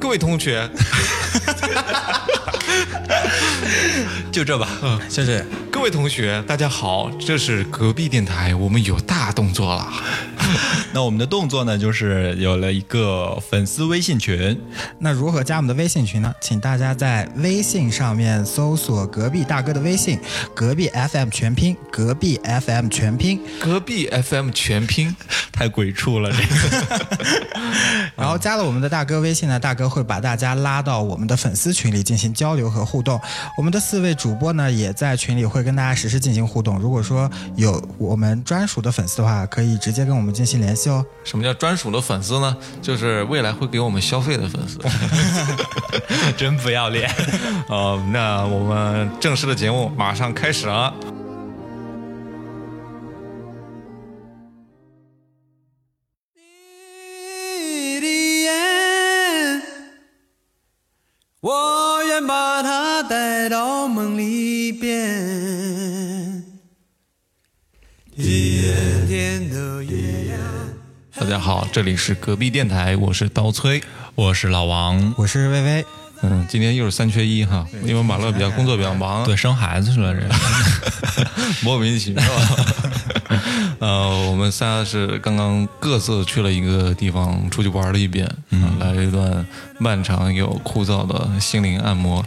[0.00, 0.66] 各位同学，
[4.32, 5.44] 就这吧，嗯，谢谢。
[5.70, 9.86] 各位同学，大家好，这是隔壁电台，我们有大动作了。
[10.92, 14.60] 那我们的动作呢，就是有了一个粉丝微信群。
[14.98, 16.34] 那如何加我们的微信群呢？
[16.40, 20.18] 请大家在微信上面搜索“隔壁大哥”的微信
[20.52, 25.14] ，“隔壁 FM” 全拼，“隔壁 FM” 全拼，隔壁 FM 全拼，
[25.52, 26.44] 太鬼畜了这个。
[28.16, 33.20] 然后加了我们的大哥微信呢，大哥会把大家拉到我们的粉丝群里进行交流和互动。
[33.56, 36.78] 我们的四位主播呢，也在群里会跟大家实时进行互动。
[36.78, 41.04] 如果说有我们专属的粉丝的话，可以直接跟我们进行联系哦。
[41.24, 42.56] 什么叫专属的粉丝呢？
[42.80, 44.78] 就是未来会给我们消费的粉丝。
[46.38, 47.10] 真不要脸。
[47.68, 50.94] 哦，那我们正式的节目马上开始了。
[61.42, 66.44] 我愿把它带到梦里边。
[68.14, 70.38] 甜甜的月亮。
[71.14, 73.82] 大家好，这里是隔壁电台，我是刀崔。
[74.14, 75.86] 我是老王，我是薇薇，
[76.22, 80.26] 嗯，今天又是三缺一哈，因为马乐比较工作比较忙，对，生孩子去了，这
[81.64, 82.22] 莫名其妙。
[83.80, 89.46] 呃，我们仨是刚刚各自去了一个地方出去玩了一遍，嗯，来了一段
[89.78, 92.22] 漫长又枯燥的心灵按摩。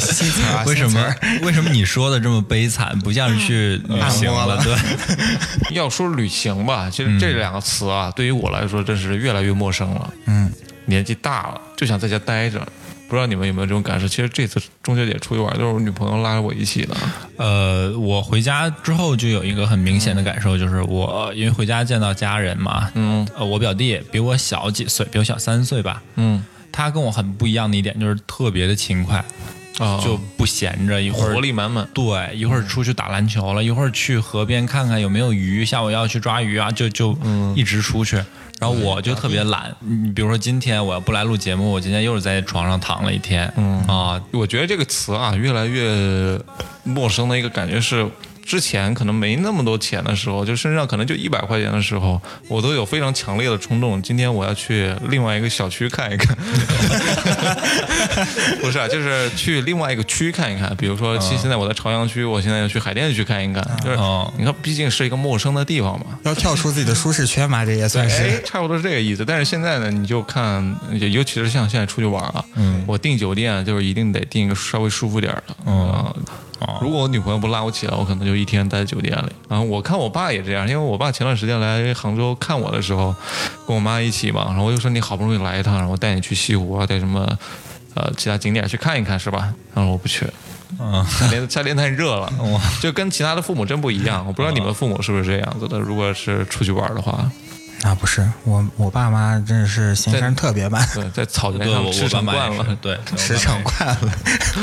[0.00, 1.14] 新词儿啊，为什么？
[1.42, 4.74] 为什么你说的这么悲惨，不像是去旅行了对，
[5.76, 10.14] 要说旅行吧，其实这两个词啊，对于我来说真是越来越陌生了。
[10.24, 10.50] 嗯，
[10.86, 12.66] 年纪大了，就想在家待着。
[13.08, 14.08] 不知道你们有没有这种感受？
[14.08, 16.96] 其实这次中秋节出去玩，都是我女朋友拉着我一起的。
[17.36, 29.22] 呃，我回家之后就有一个很明显的感受，就是我因为回家见到家人嘛，嗯呃，我表弟比我小几岁，比我小三岁吧，嗯他跟我很不一样的一点就是特别的勤快，
[29.78, 31.86] 啊，就不闲着，一会儿活力满满。
[31.92, 37.14] 对，一会儿出去打篮球了，一会儿去河边看看有没有鱼，下午要去抓鱼啊，就就
[37.54, 38.24] 一直出去。
[38.62, 46.40] 然后我就特别懒，你比如说今天我要不来录节目，我今天又是在床上躺了一天，嗯啊，我觉得这个词啊，越来越
[46.84, 48.08] 陌生的一个感觉是。
[48.44, 56.36] 之前可能没那么多钱的时候，就身上可能就一百块钱的时候，我都有非常强烈的冲动，今天我要去另外一个小区看一看。
[58.60, 60.74] 不是啊，就是去另外一个区看一看。
[60.76, 63.64] 比如说，现现在我在朝阳区，我现在要去海淀区看一看。
[63.82, 66.06] 就是哦你看，毕竟是一个陌生的地方嘛。
[66.24, 68.42] 要跳出自己的舒适圈嘛，这也算哎是。
[68.44, 69.24] 差不多是这个意思。
[69.24, 76.14] 但是现在呢，你就看，尤其是像现在出去玩啊，嗯，我订酒店就是一定得订一个稍微舒服点儿的，嗯
[76.80, 79.32] 如果我女朋友不拉我起来，我可能就一天待在酒店里。
[79.48, 83.14] 然后我看我爸也这样，因为我爸前段时间来杭州看我的时候，
[83.66, 87.26] 跟我妈一起嘛，然后我就说你好不容易来一趟，然后我带你去西湖啊，带什么
[87.94, 89.52] 呃其他景点去看一看，是吧？
[89.74, 90.26] 然后我不去，
[90.78, 92.32] 嗯，夏天夏天太热了，
[92.80, 94.24] 就跟其他的父母真不一样。
[94.26, 97.30] 我不知道你们父母是不是这样子的，如果是出去玩的话，
[97.82, 104.12] 啊，不是我，我爸妈真的是行山特别慢，对，在草原上驰骋 惯了，，对，驰骋惯了。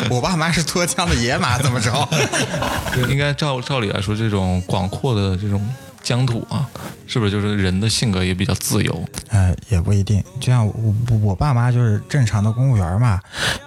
[0.10, 2.10] 我爸妈是脱缰的野马，怎么着？
[3.10, 5.62] 应该照照理来说，这种广阔的这种
[6.10, 6.68] 疆土啊，
[7.06, 9.08] 是不是就是人的性格也比较自由？
[9.28, 10.24] 呃，也不一定。
[10.40, 10.74] 就像我
[11.12, 13.20] 我我爸妈就是正常的公务员嘛，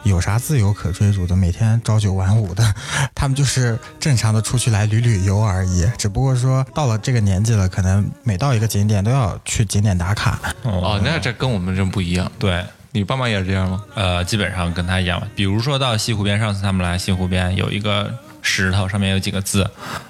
[0.03, 1.37] 有啥自由可追逐的？
[1.37, 2.75] 每天朝九晚五的，
[3.15, 5.89] 他们就是正常的出去来旅旅游而已。
[5.97, 10.41] 只不过说到了这个年纪了，可能每到一个景点都要去景点打卡。
[10.65, 12.29] 哦，那这跟我们真不一样。
[12.41, 13.85] 对，你爸妈也是这样吗？
[13.95, 15.23] 呃，基本上跟他一样。
[15.37, 19.63] 比如说到西湖边，上次他们来西湖边有一个石头，上面有几个字，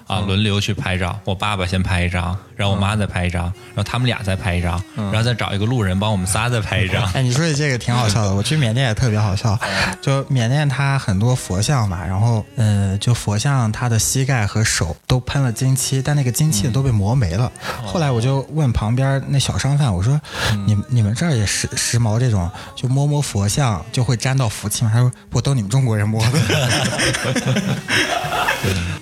[0.06, 1.20] 啊，轮流去拍照。
[1.24, 7.02] 我爸爸先拍一张，然后我妈再拍一张，然后他们俩再拍一张，然后再找一个路人帮我们仨再拍一张。
[7.14, 8.34] 哎，你说的这个挺好笑的。
[8.34, 9.58] 我去缅甸也特别好笑，
[10.00, 17.50] 就缅甸它很多佛像嘛，然后呃，就佛像它的膝盖和手都喷了金漆，但那个金漆都被磨没了。
[17.84, 20.20] 后来我就问旁边那小商贩，我说
[20.66, 26.38] ：“你们你们这儿也时时髦这种，就摸摸佛像就会沾到福气吗？”他说：“不，都你们中国人摸的。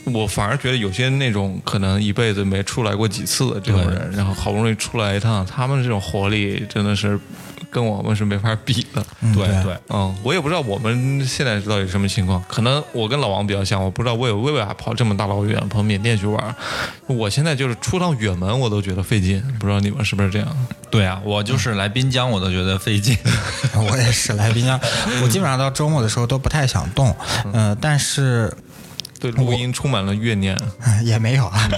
[0.13, 7.17] 我反而觉得有些那种可能一辈子没出来过几次的这种人，然后好不容易出来一趟，他们这种活力真的是
[7.71, 9.05] 跟我们是没法比的。
[9.33, 9.63] 对对。
[9.63, 16.55] 对，嗯，我也不知道我们现在到底什么情况，可能我跟老王比较像，我不知道我有为啥跑这么大老远跑缅甸去玩，
[17.07, 20.49] 我现在就是出趟远门我都觉得费劲，不知道你们是不是这样？
[20.91, 23.17] 对啊，我就是来滨江我都觉得费劲。
[23.77, 24.31] 我也是。
[24.41, 24.81] 来滨江，
[25.23, 27.15] 我基本上到周末的时候都不太想动，
[27.53, 28.51] 呃，但是
[29.21, 30.59] 对录音充满了怨念。
[31.05, 31.69] 也没有啊，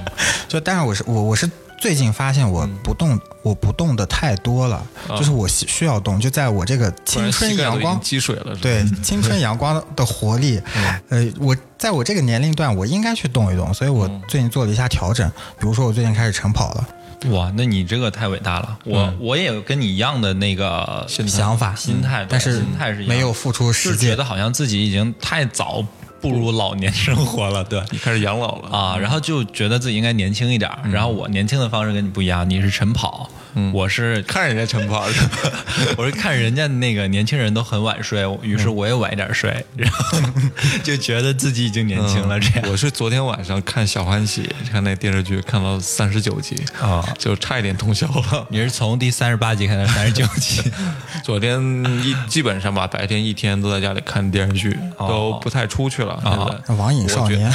[0.49, 8.01] 就但是我是我我是最近发现我不动，我不动的太多了，就是我需需要动，就在我这个青春阳光。
[8.01, 10.61] 积水了，对青春阳光的活力，
[11.09, 15.29] 呃，我在我这个年龄段，我应该去动一动，所以我最近做了一下调整。
[15.59, 16.89] 比如说，我最近开始晨跑了，
[17.31, 18.79] 哇，那你这个太伟大了！
[18.85, 25.85] 我、我也有跟你一样的那个想法、心态，但是心态是没有付出就是实际觉得好像自己已经太早
[26.23, 27.83] 步入老年生活了，对。
[27.91, 30.71] 你开始养老了啊，然后就觉得自己应该年轻一点。
[30.91, 33.29] 然后我年轻的方式跟你不一样，你是晨跑，
[33.73, 35.51] 我是看人家晨跑是吧？
[35.99, 40.19] 我是看人家那个年轻人都很晚睡，于是我也晚一点睡，然后
[40.83, 42.39] 就觉得自己已经年轻了。
[42.41, 42.71] 这样。
[42.71, 47.03] 我是昨天晚上看《小欢喜》，看那电视剧，看到三十九集啊。
[47.19, 48.47] 就差一点通宵了。
[48.51, 50.63] 你是从第三十八集看到三十九集，
[51.23, 51.61] 昨天
[52.03, 55.09] 一基本上吧，白天一天都在家里看电视剧，哦。
[55.09, 56.19] 都不太出去了。
[56.23, 56.75] 现在。
[56.75, 57.53] 网瘾少年，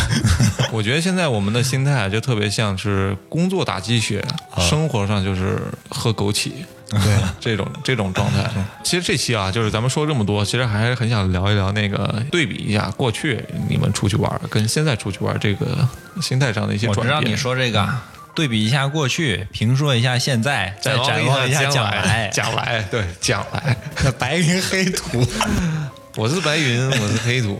[0.71, 4.23] 我觉得现在我们的心态啊就特别像是工作打鸡血，
[4.59, 6.51] 生活上就是喝枸杞。
[6.89, 6.99] 对，
[7.37, 8.49] 这种这种状态，
[8.81, 15.85] 其实这期啊，就是咱们说这么多，其实还是很想聊一聊那个对比一下过去你们出去玩跟现在出去玩这个
[16.21, 17.13] 心态上的一些转变。
[17.13, 17.85] 我知道你说这个，
[18.33, 22.29] 对比一下过去，评说一下现在，再展望一下将将来。
[22.33, 23.75] 将来对将来。
[24.05, 25.27] 那白云黑土，
[26.15, 27.59] 我是白云，我是黑土。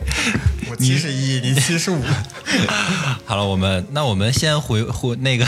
[0.70, 2.02] 我七十一，你七十五，
[3.26, 5.46] 好了，我们那我们先回回那个，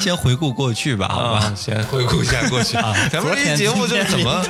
[0.00, 1.38] 先回顾过去吧，好吧？
[1.40, 2.76] 啊，先回顾一下过去。
[2.76, 4.44] 啊 咱们这期节目这怎么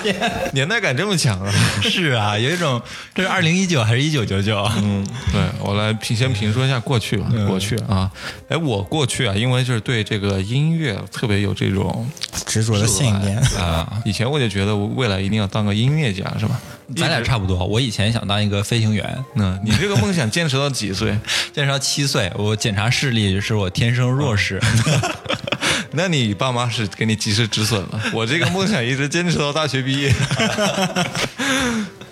[0.53, 1.53] 年代感这么强啊？
[1.83, 2.81] 是啊，有一种
[3.15, 4.63] 这是二零一九还是一九九九？
[4.79, 7.27] 嗯，对我来评先评说一下过去吧。
[7.47, 8.11] 过去啊，
[8.49, 12.09] 哎，我过去啊，因为就是对这个音乐特别有这种
[12.47, 13.37] 执着的信念。
[13.59, 16.61] 啊，以前我就觉得我未来一定要当个音乐家，是吧？
[16.97, 17.65] 咱俩差不多。
[17.65, 21.17] 我以前想当一个飞行员，嗯，你这个梦想坚持到几岁？
[21.53, 24.61] 坚持到七岁，我检查视力是我天生弱视。
[25.93, 28.01] 那你爸妈是给你及时止损了。
[28.15, 30.15] 我这个梦想一直坚持到大学毕业，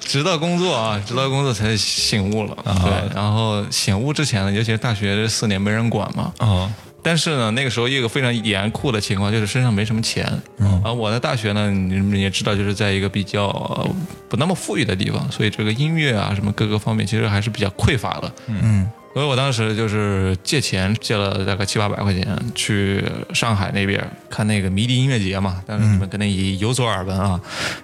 [0.00, 2.56] 直到工作啊，直到工作才醒悟了。
[2.64, 6.32] 对，然后醒悟之前呢，尤其是大学这四年没人管嘛。
[6.40, 6.68] 哦，
[7.08, 10.30] 但是呢，那个时候一个非常严酷的情况就是身上没什么钱。
[10.58, 13.90] 嗯，啊，我的大学呢，你们也知道，就是在一个比较、呃
[14.28, 18.30] 不那么富裕的地方，所以这个音乐啊什么各个方面其实还是比较匮乏的。
[18.48, 24.00] 嗯，所以我当时就是借钱借了大概七八百块钱去上海那边
[24.30, 27.40] 看那个迷笛音乐节嘛，但是你们可能也有所耳闻啊。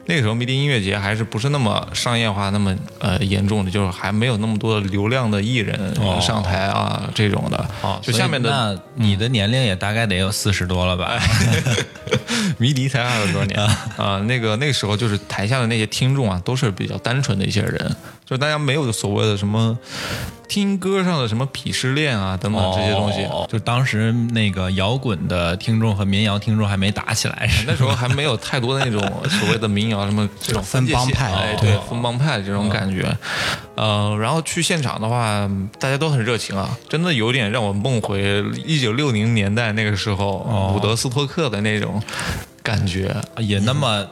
[0.07, 7.69] 那个时候迷笛音乐节还是不是那么商业化、那么呃严重的，就是还没有那么多流量的艺人哦上台啊、这种的。
[7.83, 11.19] 哦，就下面的那你的年龄也大概得有四十多了吧？
[12.59, 13.61] 迷笛才二十多年。
[13.97, 19.77] 啊，那个那个时候就是台下的那些听众啊，都是比较单纯的一些人，就大家没有所谓的什么
[20.49, 23.25] 听歌上的什么鄙视链啊等等这些东西。
[23.25, 33.17] 哦就当时那个摇滚的听众和民谣听众还没打起来，那时候还没有太多的那种 所谓的民谣什么这种分帮派哎，对，分帮派这种感觉。
[33.77, 35.49] 呃，然后去现场的话，
[35.79, 42.03] 大家都很热情啊，真的有点让我梦回一九六零年代那个时候伍德斯托克的那种
[42.65, 43.15] 感觉。
[43.39, 44.05] 也那么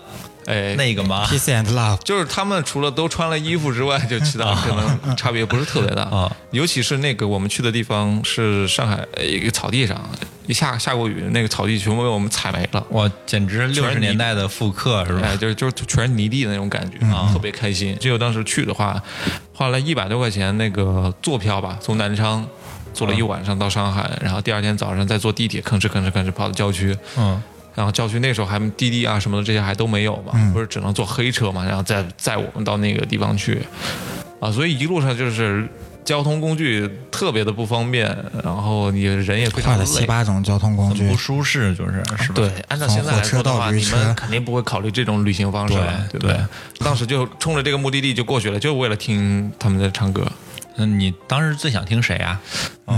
[0.46, 6.36] 哎，那个吗？Peace and love，就是他们除了都穿了衣服之外，就其他 可能差别不是特别大啊。
[6.50, 10.00] 尤其是那个我们去的地方是上海呃一个草地上，
[10.46, 12.84] 一下下过雨，那个草地全部被我们踩没了。
[12.90, 15.20] 哇，简直六十年代的复刻是吧？
[15.24, 17.96] 哎，就是就是全是泥地的那种感觉啊，特别开心。
[18.00, 19.00] 只有当时去的话，
[19.54, 22.44] 花了一百多块钱那个坐票吧，从南昌
[22.92, 26.94] 坐了一晚上到上海，然后第二天早上再坐地铁吭哧吭哧吭哧跑到郊区。
[27.16, 27.40] 嗯，
[27.74, 33.62] 然后郊区那时候还滴滴啊什么的这些还都没有嘛，不是只能坐黑车嘛，然后再载我们到那个地方去，
[34.40, 35.68] 啊，所以一路上就是
[36.04, 38.06] 交通工具特别的不方便，
[38.42, 40.04] 然后你人也非常累换了七。
[40.04, 42.34] 八种交通工具不，舒适就是是吧？
[42.34, 46.36] 对，按照现在来说的话，你们肯定不会考虑这种旅行方式了，对对不对？
[46.80, 50.26] 当时就冲着这个目的地就过去了，就为了听他们在唱歌，
[50.76, 52.40] 那你当时最想听谁啊？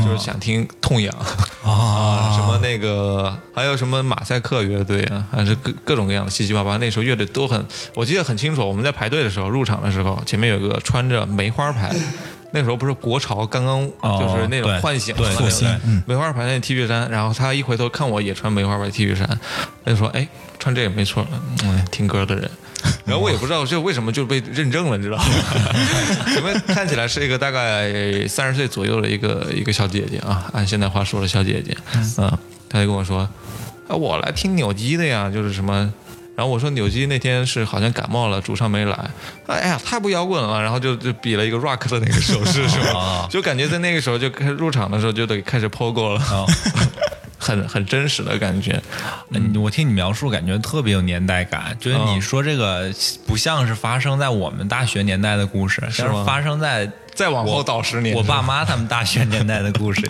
[0.05, 1.15] 就是想听痛痒
[1.65, 6.77] 啊，什么那个，还有什么马赛克乐队啊，还是各各种各样的七七八八。
[6.79, 7.65] 那时候乐队都很，
[7.95, 8.67] 我记得很清楚。
[8.67, 11.95] 我们在排队的时候，入场的时候，前面有个穿着梅花牌。
[12.57, 15.69] 那时候不是国潮刚刚哦就是那种对唤醒复兴
[16.07, 19.29] 梅花牌那 T 恤衫，然后他一回头看我也穿梅花牌 T 恤衫，
[19.85, 20.29] 他就说：“哎，
[20.61, 21.27] 穿这个没错，
[21.65, 22.49] 嗯，听歌的人。”
[23.05, 25.25] 然后我也不知道这为什么就被认证了，你知道吗？
[26.37, 31.77] 因为看起来是一个大概三十岁左右的一个一个小姐姐啊，按现在话说的小姐姐，
[32.19, 32.31] 嗯，
[32.69, 33.29] 她就跟我说
[33.89, 35.93] ：“啊，我来听扭机的呀，就是什么。”
[36.37, 39.11] 然后我说扭机那天是好像感冒了，主唱没来。
[39.47, 43.25] 哎呀，太不摇滚了，然后就就比了一个 rock 的那个手势，是吧？
[43.31, 46.21] 就感觉在那个时候就开始入场的时候就得开始 pogo 了。
[47.45, 48.83] 哦很很真实的感觉。
[49.31, 51.77] 嗯，我听你描述，感觉特别有年代感。
[51.79, 52.91] 就是你嗯说这个
[53.27, 60.01] 不像是发生在我们大学年代的故事，像是发生在再往后倒十年，我爸妈他们大学年代的故事。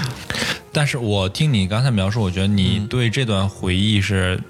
[0.72, 4.40] 但是我听你刚才描述，我觉得你对这段回忆是，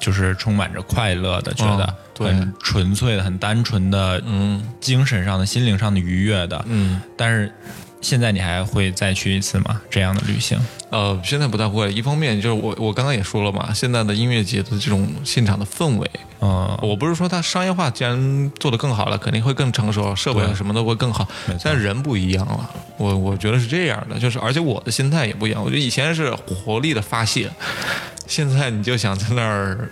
[0.00, 6.64] 就是充满着快乐的，觉得很纯粹的、很单纯的，嗯精神上的、心灵上的愉悦的。
[6.66, 7.02] 嗯。
[7.18, 7.52] 但是
[8.00, 9.80] 现在你还会再去一次吗？
[9.90, 10.58] 这样的旅行？
[10.90, 11.92] 呃，现在不太会。
[11.92, 21.28] 一方面就是我我刚刚也说了嘛，现在的音乐节的这种现场的氛围，嗯，我不是说它商业化既然做得更好了，肯定会更成熟，设备啊什么都会更好，
[21.62, 22.70] 但人不一样了。
[22.96, 25.62] 我我觉得是这样的，就是而且我的心态也不一样。
[25.62, 27.50] 我觉得以前是活力的发泄，
[28.26, 29.90] 现在你就想在那儿。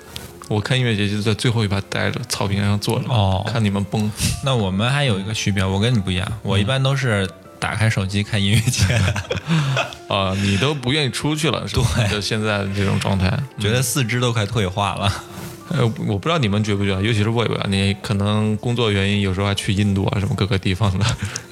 [0.49, 4.09] 我看音乐节就在最后一排待着，草坪上坐着，哦看你们蹦。
[4.45, 11.85] 那我们还有一个区别，我跟你不一样，我一般都是打开手机看音乐节的，啊、 你都不愿意出去了，是吧？
[11.97, 15.13] 对就现在的这种状态，觉得四肢都快退化了。
[15.69, 21.05] 呃，我不知道你们觉不觉得，尤其是魏魏啊，你可能工作原因，有时候还去印度啊什么各个地方的。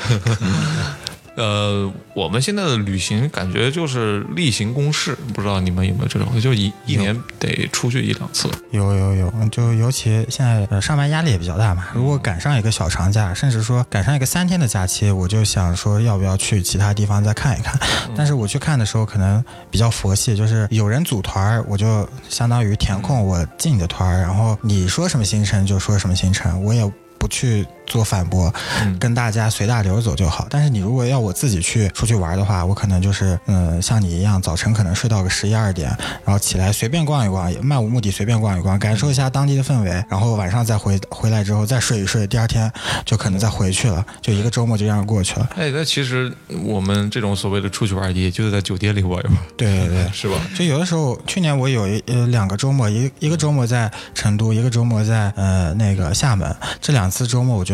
[1.37, 8.49] 呃，我们现在的旅行感觉就是例行公事，不知道你们有没有这种，就一一年得出去一两次。
[8.71, 11.89] 有有有，就尤其现在呃上班压力也比较大嘛。
[11.93, 17.79] 如果赶上一个小长假，甚至说赶上一个三天的假期，我就想说要不要去其他地方再看一看。
[18.17, 26.89] 但是我去看的时候可能比较佛系，就是有人组团儿，我就相当于填空我进你的团儿，然后你说什么行程就说什么行程，我也。
[27.17, 28.53] 不去做反驳，
[28.99, 30.47] 跟大家随大流走就好。
[30.51, 35.89] 但是你如果要我自己去出去玩的话，我可能就是嗯，像你一样，早晨可能睡到个十一二点，
[36.25, 42.71] 然后起来随便逛一逛，也漫无目的随便逛一逛，感受一下当地的氛围，然后晚上再回回来之后再睡一睡，第二天
[43.05, 45.49] 就可能再回去了，就一个周末就这样过去了。
[45.57, 50.05] 哎，那其实我们这种所谓的出去玩，也就是在酒店里玩一玩，对对对。
[50.15, 50.37] 是吧？
[50.55, 56.55] 就有的时候，去年我有一呃两个周末，一一个周末在成都，一个周末在呃那个厦门。
[56.81, 57.74] 这两次周末，我觉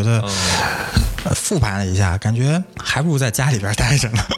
[1.23, 4.23] 呃复盘了一下，感觉还不如在家里边待着呢。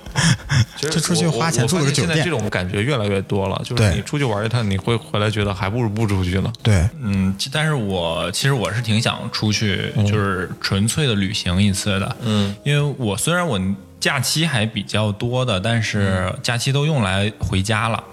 [0.78, 2.08] 就出去花钱住了个酒店。
[2.08, 6.52] 现现在这种感觉越来越多了，就是你出去玩一趟，你会回来觉得还不如不出去呢。
[6.62, 12.16] 对，嗯，但是我其实我是挺想出去，就是纯粹的旅行一次的。
[12.22, 13.60] 嗯，因为我虽然我
[14.00, 18.04] 假期还比较多的，但是假期都用来回家了。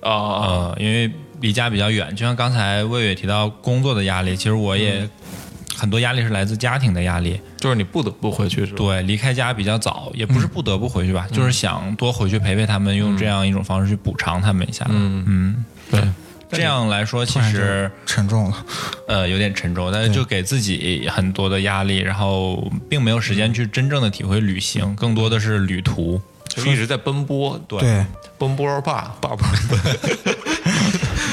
[0.00, 1.10] 啊、呃，因为
[1.40, 5.08] 离家比较远，就像刚才魏魏提到工作的压力，其实我也、
[5.76, 7.40] 很多压力是来自家庭的压力。
[7.58, 8.76] 就是你不得不回去，是吧？
[8.76, 14.86] 对，离开家比较早，也不是不得不回去吧，就是想多回去陪陪他们，用这样一种方式去补偿他们一下。
[14.88, 16.02] 嗯嗯，对。
[16.50, 18.64] 这样来说，其实沉重了。
[19.08, 26.20] 呃有点沉重，但是就给自己很多的压力，然后并没有时间去真正的体会旅行，更多的是旅途。
[26.48, 28.06] 就一直在奔波，对，对，
[28.38, 29.38] 奔波霸霸波，
[30.63, 30.63] 你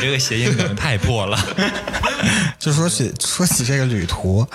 [0.01, 1.37] 这个谐音梗太破了。
[2.59, 4.45] 就说起说起这个旅途，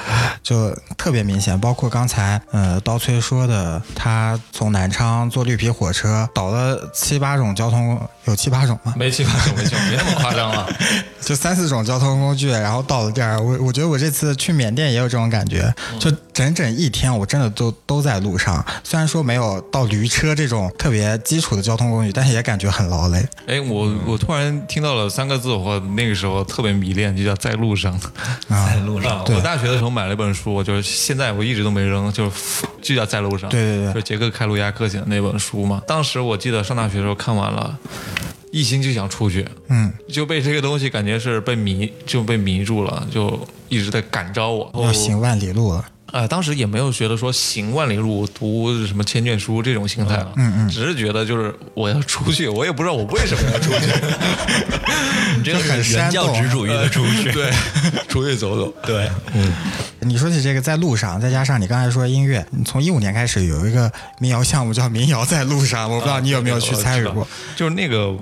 [0.40, 8.94] 就特别明显，包括刚才呃刀崔说的，他从南昌坐绿皮火车倒了七八种交通，有七八种吗？
[8.96, 10.68] 没七八种，没没那么夸张了。
[11.20, 18.64] 就三四种交通工具，然后到了地儿，我我觉得我这次去缅甸也有这种感觉，就整整一天，我真的都都在路上。
[18.84, 23.26] 虽然说没有到驴车这种特别基础的交通工具，但是也感觉很劳累。
[23.48, 27.92] 哎，我我突然听到了三个字，我那个时候特别迷恋，就叫在路上。
[28.48, 33.48] 啊在路上，我大学的时候买了一本书，就是现在我一直都没扔，就是就叫在路上。
[33.50, 35.82] 对对对就是杰克开鲁亚克写的那本书嘛。
[35.86, 37.78] 当时我记得上大学的时候看完了。
[38.52, 43.38] 一心就想出去，嗯，就被这个东西感觉是被迷，就被迷住了，就
[43.68, 44.70] 一直在感召我。
[44.82, 53.86] 要行万里路了，呃，当时也没有觉得说行万里路、读什么千卷书这种心态了，嗯嗯，只是觉得就是我要出去，我也不知道我为什么要出去，
[55.36, 57.32] 你这个很原教旨主义的出去。
[57.32, 57.50] 对，
[58.08, 59.52] 出去走走，对，嗯
[60.00, 67.26] 你说起这个在路上，再加上你刚才说音乐，你从一五年开始有一个民谣项目叫“民谣在路上”，我不知道你有没有去参与过。
[67.56, 68.14] 就是那个。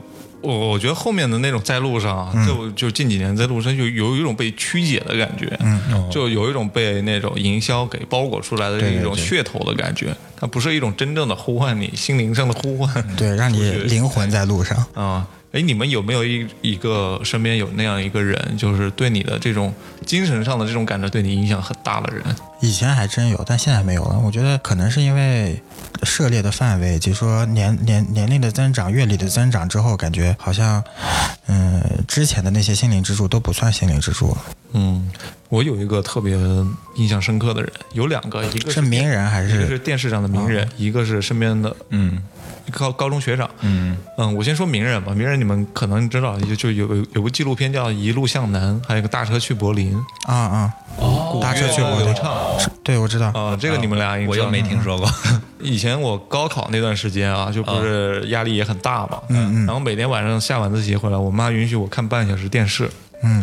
[0.44, 14.84] 我我觉得后面的那种在路上啊，就就近几年在路上就有一种被曲解的感觉，嗯，就有一种被那种营销给包裹出来的一种噱头的感觉，它不是一种真正的呼唤你心灵上的呼唤，对，让你灵魂在路上。
[14.94, 15.26] 啊。
[15.52, 19.72] 哎，你们有没有一一个身边有那样一个人，就是对你的这种
[20.04, 22.24] 精神上的这种感觉对你影响很大的人？
[22.60, 24.18] 以前还真有，但现在没有了。
[24.18, 25.62] 我觉得可能是因为
[26.02, 30.82] 涉猎的范围，以及说年年年龄的增长、阅历的增长之后，感觉好像，
[31.46, 34.38] 嗯，之前的那些心灵支柱都不算心灵支柱了。
[34.72, 35.08] 嗯，
[35.48, 36.36] 我有一个特别
[36.96, 42.20] 印象深刻的人，有两个，一个是名人还是一个是是电视上的名人，一个是身边的嗯
[42.72, 43.48] 高高中学长。
[43.60, 49.96] 嗯嗯，我先说名人吧，名人你们可能知道，就就有有有部纪录片叫《一路向南》，还有一个大车去柏林。
[50.26, 50.74] 啊啊？
[50.96, 52.14] 哦大车去柏林
[52.82, 53.28] 对，我知道。
[53.28, 55.08] 啊，这个你们俩应该我又没听说过。
[55.60, 62.90] 以前我高考那段时间啊，就不是压力也很大嘛，嗯嗯，然后每天晚上下晚自习回来，我妈允许我看半小时电视。
[63.22, 63.42] 嗯。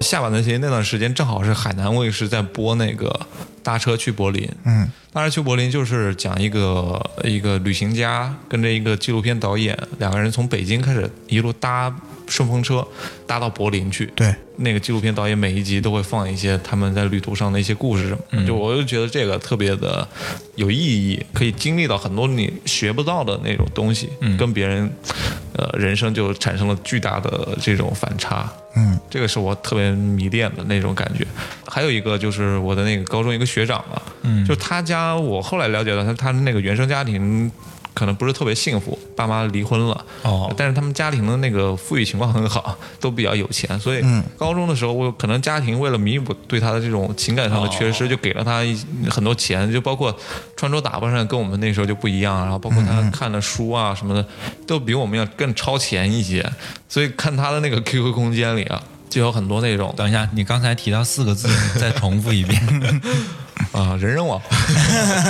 [0.00, 3.08] 下晚自习那段时间，正好是海南卫视在播那个
[3.64, 4.46] 《搭车去柏林》。
[4.64, 11.92] 嗯，大车去柏林就是讲一个一个旅行家跟着一个纪录片导演，两个人从北京开始一路搭
[12.28, 12.86] 顺风车
[13.26, 14.06] 搭到柏林去。
[14.14, 20.06] 对，那个纪录片导演每一集都会放一些他们在旅途上的一些故事什么的，就我就觉得这个特别的
[20.56, 24.08] 有意义，可以经历到很多你学不到的那种东西，
[24.38, 24.90] 跟别人
[25.54, 28.50] 呃人生就产生了巨大的这种反差。
[28.76, 31.26] 嗯，这个是我特别迷恋的那种感觉。
[31.66, 37.50] 还有一个就是我的那个高中一个学长啊，嗯，就他家，我后来了解到他他那个原生家庭
[37.98, 44.00] 可能不是特别幸福，爸妈离婚了，哦但是他们家庭的那个富裕情况很好，都比较有钱，所以
[44.36, 48.78] 高中的时候，我可能家庭为了弥补对他的这种情感上的缺失，就给了他一
[49.10, 50.16] 很多钱，就包括
[50.56, 54.24] 穿着打扮上跟我们那时候就不一样，然后包括他看的书啊什么的，
[54.64, 56.48] 都比我们要更超前一些，
[56.88, 58.80] 所以看他的那个 QQ 空间里啊。
[59.08, 61.48] 就有很多那种等一下，你刚才提到四个字，
[61.78, 62.60] 再重复一遍。
[63.72, 64.40] 啊，人人网、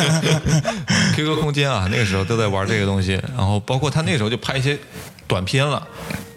[1.16, 4.78] QQ 空间啊，那个时候都在玩这个东西，然后包括他那时候就拍一些
[5.28, 5.76] 短片了。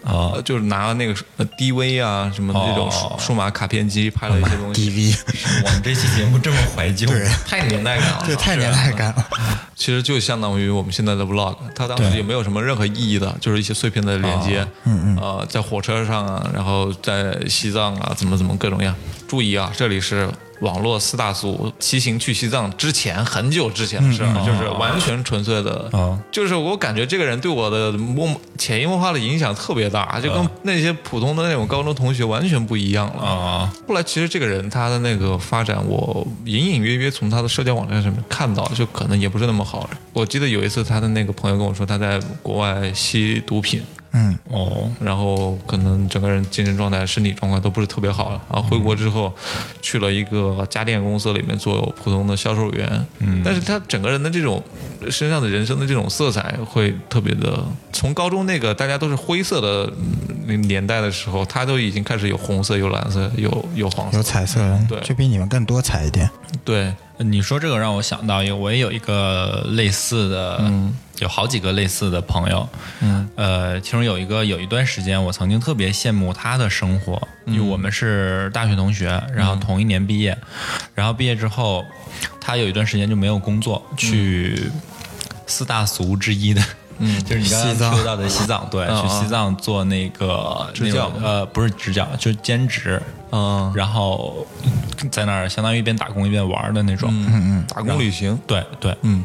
[0.04, 4.90] 啊呃就是拿那个呃 DV 啊什么的这种数哦数码卡片机拍了一些东西。
[4.90, 5.16] DV，
[5.64, 7.06] 我们这期节目这么怀旧，
[7.46, 9.24] 太年代感了，对太年代感了。
[9.76, 14.66] 其实就相当于我们现在的 vlog，它当时也没有什么任何意义的，就是一些碎片的连接。
[14.82, 15.16] 嗯嗯。
[15.18, 18.92] 呃，在火车上啊，然后在西藏啊，怎么怎么各种样。
[19.28, 20.28] 注意啊，这里是
[20.62, 25.88] 网络四大俗，骑行去西藏之前很久之前的事儿，就是完全纯粹的。
[25.92, 33.22] 哦就是我感觉这个人对我的默潜移默化的影响特别大，就跟那些普通的那种高中同学完全不一样了。
[33.22, 39.90] 啊后来其实这个人他的那个发展，我隐隐约约从他的社交网站上面看到，就可能也不是那么好。
[40.12, 43.82] 我记得有一次他的那个朋友跟我说，他在国外吸毒品，
[44.12, 48.40] 嗯，哦然后可能整个人精神状态、身体状况都不是特别好了。
[48.52, 49.32] 然后回国之后，
[49.80, 53.06] 去了一个家电公司里面做普通的销售员。
[53.18, 54.62] 嗯，但是他整个人的这种
[55.10, 59.90] 身上的人生的这种色彩会特别的，从高中那个大家都是灰色的
[60.46, 64.22] 嗯年代的时候，他都已经开始有红色、有蓝色、有有黄色有。
[64.22, 66.28] 彩色的，对就比你们更多彩一点。
[66.64, 70.72] 对，你说这个让我想到一个，我也有一个类似的，
[71.18, 72.68] 有好几个类似的朋友，
[73.00, 80.36] 嗯，呃，其中有一个有一段时间，我曾经特别羡慕他的生活，因为我们是大学同学，然后同一年毕业，
[80.94, 81.84] 然后毕业之后，
[82.40, 84.70] 他有一段时间就没有工作，去
[85.46, 86.62] 四大俗之一的。
[86.98, 93.00] 嗯， 就是你刚刚说到的西藏，对，嗯去西藏做那个支教呃，不是支教，就是兼职，
[93.30, 93.72] 嗯。
[93.74, 94.46] 然后
[95.10, 97.08] 在那儿相当于一边打工一边玩的那种。
[97.12, 99.24] 嗯嗯，打工旅行，对对，嗯。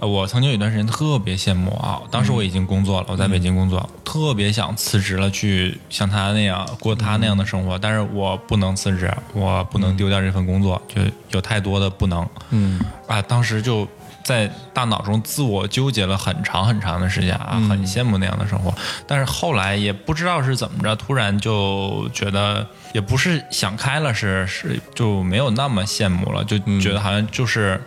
[0.00, 12.26] 呃我曾经有一段时间特别羡慕啊，当时我已经工作了，我在北京工作，特别想辞职了，去像他那样过他那样的生活，但是我不能辞职，我不能丢掉这份工作，就有太多的不能。
[12.50, 12.80] 嗯。
[13.06, 13.86] 啊，当时就
[14.22, 18.72] 在大脑中自我纠结了很长很长的时间啊，很羡慕那样的生活。
[19.06, 27.82] 但是后来也不知道是怎么着，突然就觉得也不是想开了，是是就没有那么羡慕了，就觉得好像就是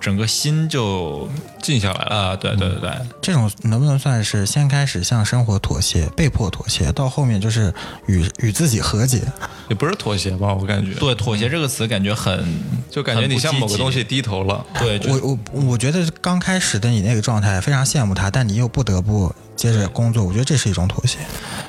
[0.00, 1.28] 整个心就
[1.62, 2.16] 静下来了。
[2.16, 2.90] 啊、对对对对，
[3.20, 7.72] 这种能不能算是先开始向生活妥协，被迫妥协，到后面就是
[8.06, 9.22] 与与自己和解？
[9.68, 12.44] 也不是妥协吧，我感觉，对妥协这个词感觉很
[12.90, 14.64] 就感觉你向某个东西低头了。
[14.78, 21.18] 对，我我我觉得刚开始的你那个状态非常羡慕他，但你又不得不接着工作，我觉得这是一种妥协。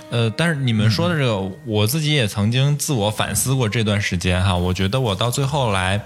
[0.09, 4.55] 呃，但是你们说的这个，我自己也曾经自我反思过这段时间哈。
[4.55, 6.01] 我觉得我到最后来，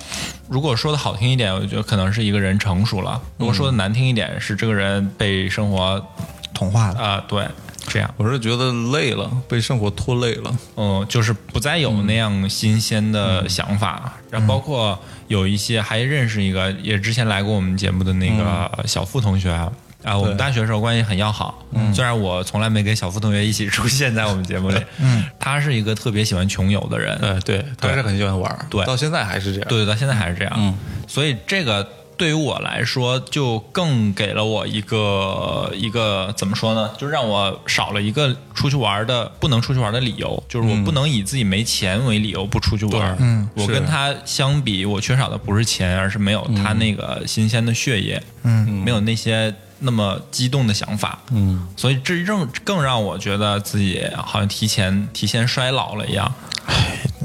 [0.47, 6.05] 如果说的好听一点，我觉得可能是一个人成熟了；如果说的难听一点，是这个人被生活
[6.53, 7.47] 同化了，啊、对，
[7.87, 10.55] 这样，我是觉得累了，被生活拖累了。
[10.75, 14.13] 嗯，就是不再有那样新鲜的想法。
[14.29, 19.71] 然后包括有一些还认识一个，也之前来过我们节目的那个小付同学啊。
[20.03, 21.63] 啊，我们大学时候关系很要好，
[21.93, 28.83] 虽然我从来没跟小付同学一起出现在我们节目里， 嗯，他是一个特别喜欢穷游的人，呃，对，他是很喜欢玩儿，对。
[28.83, 29.69] 到现在还是这样。
[29.69, 30.53] 对，到现在还是这样。
[30.57, 30.75] 嗯，
[31.07, 31.87] 所以这个
[32.21, 36.91] 对于我来说，就更给了我一个一个怎么说呢？
[36.95, 43.17] 就让我少了一个出去玩的不能出去玩的理由，就是我不能以自己没钱为理由不出去玩。
[43.19, 51.17] 嗯我跟他相比，我缺少的不是钱，而是没有他那个新鲜的血液，嗯，没有那些那么激动的想法。
[51.31, 56.31] 嗯，所以这更更让我觉得自己好像提前提前衰老了一样。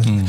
[0.05, 0.27] 嗯，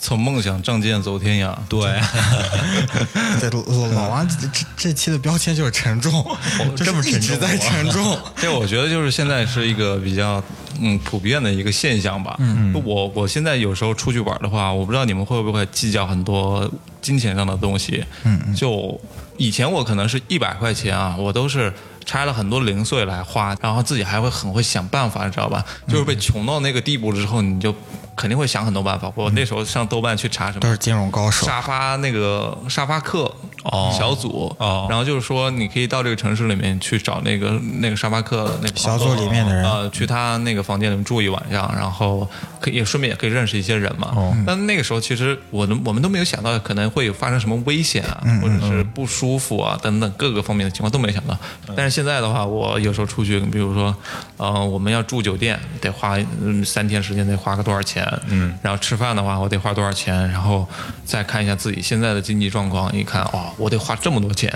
[0.00, 1.54] 从梦想仗剑走天涯。
[1.68, 1.80] 对，
[3.38, 6.24] 对老老王这这这期的标签就是沉重，
[6.74, 8.18] 就是这么沉一直在沉重。
[8.36, 10.42] 这我觉得就是现在是一个比较
[10.80, 12.34] 嗯普遍的一个现象吧。
[12.38, 16.68] 嗯，我我现在有时候出去玩的话，我不知道你们会不会计较很多
[17.02, 18.02] 金钱上的东西。
[18.24, 18.98] 嗯，就
[19.36, 21.72] 以前我可能是一百块钱啊，我都是。
[22.10, 25.64] 拆了很多零碎来花，然后自己还会很会想办法，你知道吧？
[25.86, 27.72] 就是被穷到那个地步之后，你就
[28.16, 29.12] 肯定会想很多办法。
[29.14, 44.12] 我那时候上豆瓣去查什么都是金融高手，沙发那个沙发客哦小组哦然后就是说你可以到这个城市里面去找那个那个沙发客那个小组里面的人呃，去他那个房间里面住一晚上，然后可以也顺便也可以认识一些人嘛。
[44.16, 51.38] 哦但那个时候其实我都我们都没有想到可能会有发生什么危险啊，或者是不舒服啊等等各个方面的情况都没想到。
[51.76, 53.94] 但是现在的话，我有时候出去，比如说
[54.38, 60.66] 呃我们要住酒店得花嗯三天时间得花个多少钱，嗯，然后吃饭的话我得花多少钱，然后
[61.04, 64.50] 再看一下自己现在的经济状况，一看哦我得花这么多钱，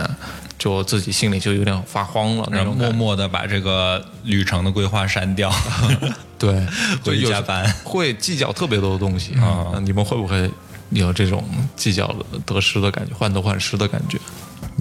[0.58, 2.72] 就自己心里就有点发慌了然后。
[2.72, 5.52] 默默的把这个旅程的规划删掉。
[6.38, 6.66] 对，
[7.02, 10.50] 就回去加班会计较特别多的东西啊、你们会不会
[10.88, 11.44] 有这种
[11.76, 12.10] 计较
[12.46, 14.18] 得失的感觉，患得患失的感觉？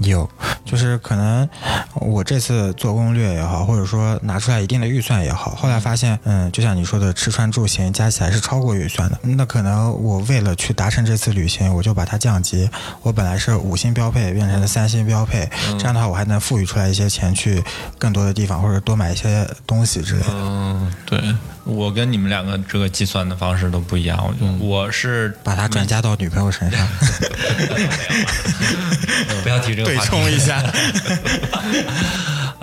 [0.01, 0.29] 有，
[0.65, 1.47] 就是可能
[1.95, 9.19] 我这次做攻略也好，或者说拿出来一定的预算也好，后来发现，嗯，就像你说的，吃穿住行加起来是超过预算的。
[9.21, 12.69] 那可能我为了去达成这次旅行，我就把它降级。
[13.01, 17.63] 我本来是五星标配，变成了三星标配，这样的话我还能富裕出来一些钱去
[17.97, 20.27] 更多的地方，或者多买一些东西之类的。
[20.31, 21.19] 嗯，对，
[21.65, 26.79] 我跟你们两个这个计算的方式都不一样，我是把它转嫁到女朋友身上，
[29.43, 30.09] 不要提这个对话题。
[30.09, 30.61] 冲一下。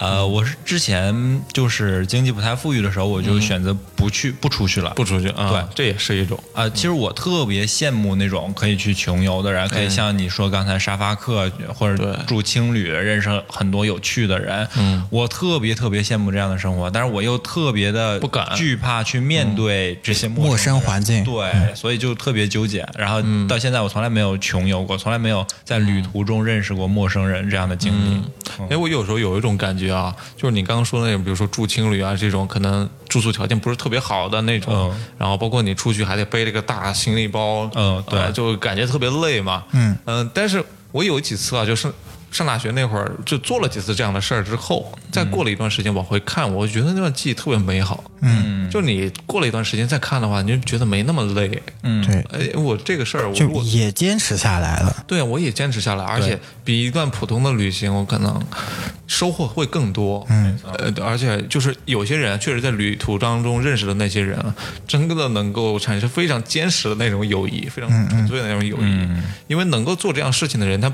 [0.00, 6.42] 呃，我是之前就是经济不太富裕的时候，我就选择不去不出去了，不出去啊，对这也是一种。
[6.54, 14.66] 啊、其实我特别羡慕那种可以去穷游的人，可以像你说刚才沙发客或者住青旅，认识很多有趣的人。
[14.76, 18.48] 嗯，我特别特别羡慕这样的生活，但是我又特别的不敢。
[18.56, 20.82] 惧怕去面对这些陌生人。
[20.82, 21.22] 环境。
[21.24, 22.88] 对，所以就特别纠结。
[22.96, 28.22] 然后到现在，我从来没有穷游过，从来没有在旅途中认识过陌生人这样的经历。
[28.70, 35.04] 哎，我有时候有一种感觉啊，就是你刚刚说的那种，比如说住青旅啊这种，可能住宿条件不是特别好的那种，嗯。
[35.18, 38.18] 然后包括你出去还得背着个大行李包，嗯对。
[38.18, 39.64] 呃就感觉特别累嘛。
[39.72, 39.96] 嗯。
[40.06, 41.92] 嗯、但是我有几次啊，就是
[42.30, 48.04] 上大学那会儿，就做了几次这样的事儿之后，再过了一段时间往回看，我觉得那段记忆特别美好。
[48.20, 51.62] 嗯，就你过了一段时间再看的话，你就觉得没那么累。
[51.82, 55.04] 嗯，对，哎，我这个事儿，我就也坚持下来了。
[55.06, 58.40] 对啊，我也坚持下来，而且比一段普通的旅行，我可能
[59.06, 60.24] 收获会更多。
[60.28, 64.54] 嗯，呃，而且就是有些人确实在旅途当中认识的那些人啊，
[64.86, 69.08] 真的能够产生非常坚实的那种友谊，非常纯粹的那种友谊。
[69.48, 70.92] 因为能够做这样事情的人，他。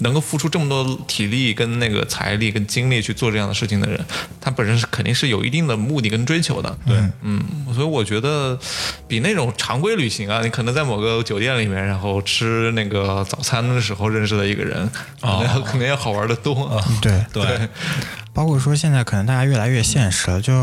[0.00, 3.98] 能够付出这么多体力、跟那个财力、跟精力去做这样的事情的人，
[4.40, 6.78] 他本身是肯定是有一定的目的跟追求的。
[6.86, 7.42] 对，嗯，
[7.74, 8.58] 所以我觉得
[9.06, 14.88] 比那种常规旅行啊，你可能在某个酒店里面，然后吃那个早餐的时候认识的一个人，
[15.20, 16.84] 可能要可能要好玩的多啊。
[17.00, 17.68] 对 对，
[18.32, 20.54] 包括说现在可能大家越来越现实了，就、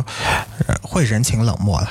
[0.67, 1.89] 呃会人情冷漠了。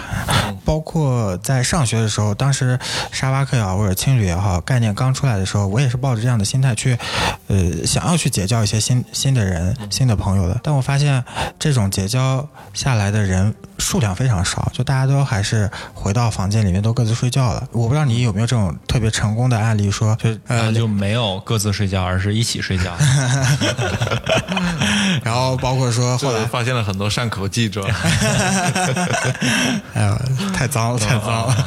[0.64, 2.78] 包括在上学的时候，当时
[3.12, 6.98] 沙巴克也好或者青旅也好，概念刚出来的时候，我也是抱着这样的心态去，
[7.46, 10.58] 呃，想要去结交一些新新的人、新的朋友的。
[10.62, 11.22] 但我发现
[11.58, 17.68] 这种结交下来的人数量非常少，就大家都还是回到房间里面都各自睡觉了。
[17.72, 22.96] 我不知道你有没有这种特别成功的案例说，就呃呃，就没有各自睡觉，而是一起睡觉。
[25.22, 27.82] 然后包括说后来发现了很多善口记者，
[29.94, 30.16] 哎呀，
[30.54, 31.66] 太脏了，太脏了。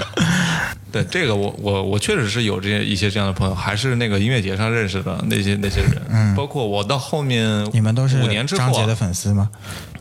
[0.89, 9.49] 对这个我我我确实是有这些一些这样的朋友，还是那个音乐节上认识的那些那些人，嗯，包括我到后面你们都是五年之后、啊张杰的，粉丝吗？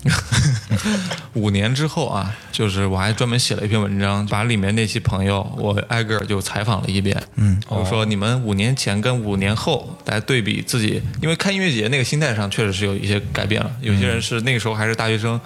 [1.35, 7.21] 五年之后啊，就是我还专门写了一篇文章，把里面那些朋友我挨个儿就采访了一遍。
[7.37, 13.71] 嗯，我说你们五年前跟五年后来对比自己，因为看音乐节那个心态上确实是有一些改变了。
[13.81, 15.41] 有些人是那个时候还是大学生，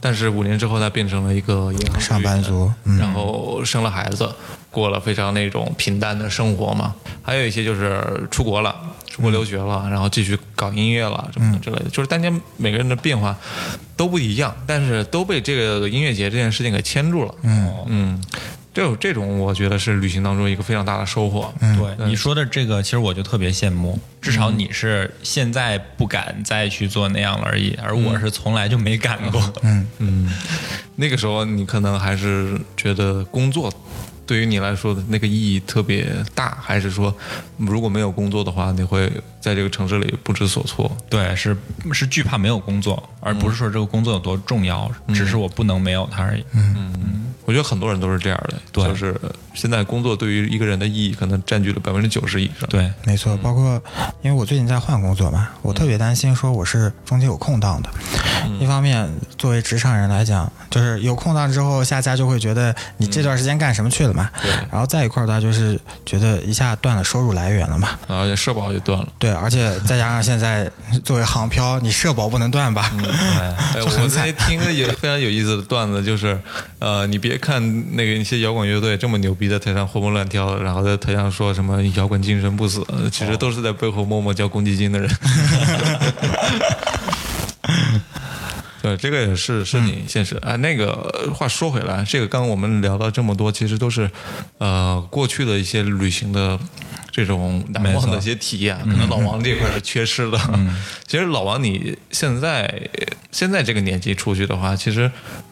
[0.00, 4.28] 但是五年之后他变成了一个银行上班族嗯然后生了孩子。
[4.72, 8.72] 过了非常那种平淡的生活嘛，还有一些就是出国了，
[9.10, 11.90] 出国留学了，然后继续搞音乐了什么之类的。
[11.90, 13.36] 就是大家每个人的变化
[13.96, 17.34] 都不一样，但是都被这个音乐节这件事情给牵住了。
[17.42, 18.22] 嗯嗯，
[18.72, 21.52] 这种这种我觉得是旅行当中一个非常大的收获。
[21.60, 23.98] 对你说的这个，其实我就特别羡慕。
[24.22, 29.52] 至少你是现在不敢再去做那样了而已，而我是从来就没敢过。
[29.62, 30.32] 嗯嗯，
[30.94, 33.72] 那个时候你可能还是觉得工作
[34.30, 37.12] 对于你来说的那个意义特别大，还是说
[37.56, 40.96] 如果没有工作的话，你会在这个城市里不知所措？
[41.08, 41.56] 对，是
[41.92, 46.44] 是惧怕没有工作，而不是说这个工作有多重要，只是我不能没有它而已。
[47.50, 49.12] 我觉得很多人都是这样的，对就是
[49.54, 52.68] 现在工作对于一个人的意义可能占据了百分之九十以上。
[52.68, 53.82] 对，没错，包括
[54.22, 57.90] 因为我最近在换工作嘛，我特别担心说我是中间有空档的。
[58.60, 64.30] 一方面，作为职场人来讲，就是有空档之后，下家就会觉得你这段时间干什么去了嘛。
[64.40, 67.88] 对然后再一块儿的话，就是觉得一下断了收入来源了嘛。
[68.06, 69.08] 而且社保也断了。
[69.18, 70.70] 对，而且再加上现在
[71.04, 72.92] 作为航漂，你社保不能断吧？
[73.40, 76.38] 哎，我那天听个也非常有意思的段子，就是，
[76.78, 85.10] 呃，你别看那个一些摇滚乐队这么牛逼，在台上活蹦乱跳，然后在台上说什么摇滚精神不死，其实都是在背后默默交公积金的人。
[88.90, 90.56] 对，这个也是是你现实啊。
[90.56, 94.10] 那个话说回来，这个刚刚我们聊到这么多，其实都是
[94.58, 96.58] 呃过去的一些旅行的
[97.12, 98.76] 这种难忘的一些体验。
[98.80, 100.38] 可能老王这块是缺失的。
[101.06, 102.90] 其实老王你现在
[103.30, 105.08] 现在这个年纪出去的话，其实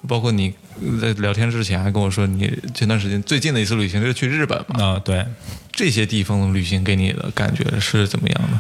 [0.08, 0.52] 包括你
[1.00, 4.84] 在聊天之前还跟我说，你前段时间最近的一次旅行是去日本嘛？
[4.84, 5.24] 啊、对，
[5.70, 8.58] 这些地方的旅行给你的感觉是怎么样的？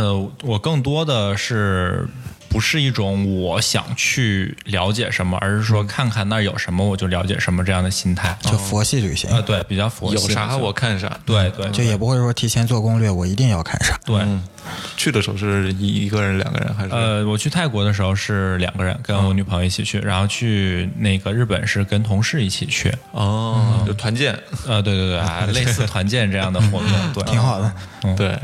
[0.00, 2.08] 呃，我更多的是
[2.54, 8.38] 不是一种我想去了解什么，而是说看看那儿有什么我就了解什么这样的心态。
[8.42, 10.22] 就佛系旅行，呃，对，比较佛系。
[10.22, 11.18] 有啥我看啥。
[11.26, 13.98] 对对就也不会说提前做攻略，我一定要看啥。
[14.04, 14.24] 对。
[14.96, 16.90] 去的时候是一一个人、两个人还是？
[16.94, 22.94] 呃，我去泰国的时候是两个人，跟我女朋友一起去，然后去那个日本是跟同事一起去。
[23.10, 24.32] 哦，就团建。
[24.66, 27.72] 呃，对对对，啊，类似团建这样的活动，对， 挺好的。
[28.16, 28.38] 对，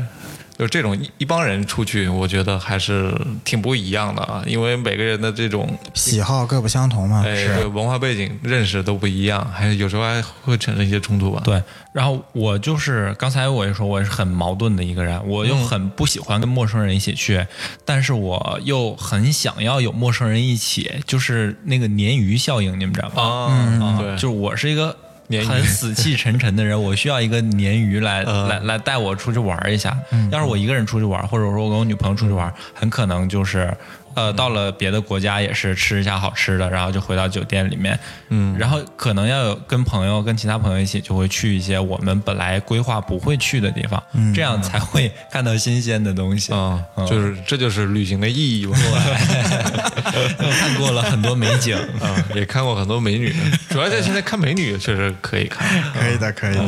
[0.61, 3.11] 就这种一一帮人出去，我觉得还是
[3.43, 7.23] 挺不一样的啊，因为每个人的这种喜好各不相同嘛。
[7.25, 11.41] 哎对文化背景、认识都不一样，还有有时候还会产生一些冲突吧。
[11.43, 11.59] 对，
[11.93, 17.43] 然后我就是刚才我也说我是很矛盾的一个人，我又很不喜欢跟陌生人一起去，
[17.83, 23.23] 但是我又很想要有陌生人一起，就是那个鲶鱼效应，你们知道吗？
[23.23, 24.95] 啊，对，就是我是一个
[25.39, 29.97] 很死气沉沉的人，我需要一个鲶鱼来、来来带我出去玩一下。
[30.31, 33.71] 要是我一个人出去玩，或者说我跟我女朋友出去玩，很可能就是。
[34.15, 37.97] 呃，到了别的国家也是吃一下好吃的，然后就回到酒店里面，
[38.29, 44.01] 嗯，然后可能要有跟朋友、跟其他朋友一起，就会去一些我们本来规划不会去的地方，
[44.33, 46.53] 这样才会看到新鲜的东西。
[46.53, 48.77] 啊，就是这就是旅行的意义吧。
[48.77, 53.33] 我 看过了很多美景，啊，也看过很多美女，
[53.69, 55.67] 主要在现在看美女确实可以看。
[55.93, 56.61] 可以的，可以的。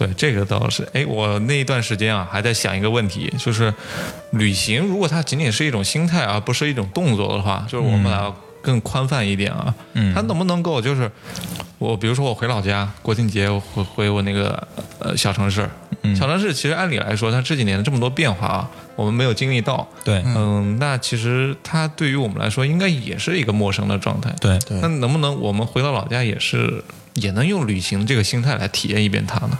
[0.00, 0.82] 对，这个倒是。
[0.94, 3.72] 哎，我那一段时间啊，还在想一个问题，就是
[4.30, 11.10] 旅行如果它仅仅是一种心态，而不是一种动作的话，就是我们俩更宽泛一点啊，嗯，它能不能够就是
[11.76, 14.66] 我，比如说我回老家国庆节我回回我那个
[14.98, 15.68] 呃小城市，
[16.18, 26.82] 小城市其实按理来说，它这几年这么多变化啊，我们没有经历到，对，嗯，那其实它对于我们来说，应该也是一个陌生的状态，对，那能不能我们回到老家也是
[27.14, 29.58] 也能用旅行这个心态来体验一遍它呢？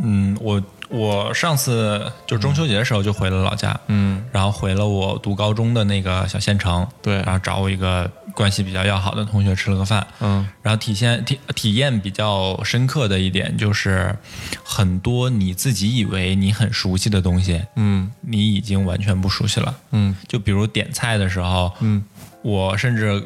[0.00, 7.16] 嗯，我我上次就中秋节的时候就回了老家，嗯，然后回了我读高中的那个小县城，对。
[7.16, 14.16] 然后找我一个关系比较要好的同学吃了个饭，嗯，然后体现体体验比较深刻的一点就是，
[14.62, 18.10] 很多你自己以为你很熟悉的东西，嗯。
[18.20, 20.14] 你已经完全不熟悉了，嗯。
[20.28, 22.04] 就比如点菜的时候，嗯，
[22.42, 23.22] 我甚至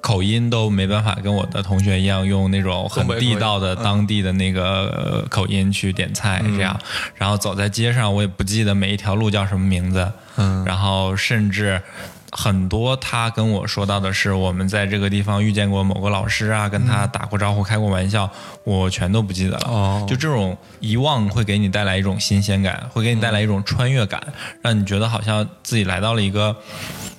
[0.00, 6.78] 口音都没办法跟我的同学一样用那种很地道的当地的那个呃口音去点菜，这样，
[7.14, 10.64] 然后走在街上，我也不记得每一条路叫什么名字，嗯。
[10.64, 11.80] 然后甚至。
[12.30, 18.30] 很多他跟我说到的是我们在这个地方遇见过某个老师啊，跟他打过招呼、开过玩笑，
[18.64, 19.66] 我全都不记得了。
[19.66, 20.06] 哦。
[20.06, 24.22] 就这种遗忘会给你带来一种新鲜感，会给你带来一种穿越感，
[24.60, 26.54] 让你觉得好像自己来到了一个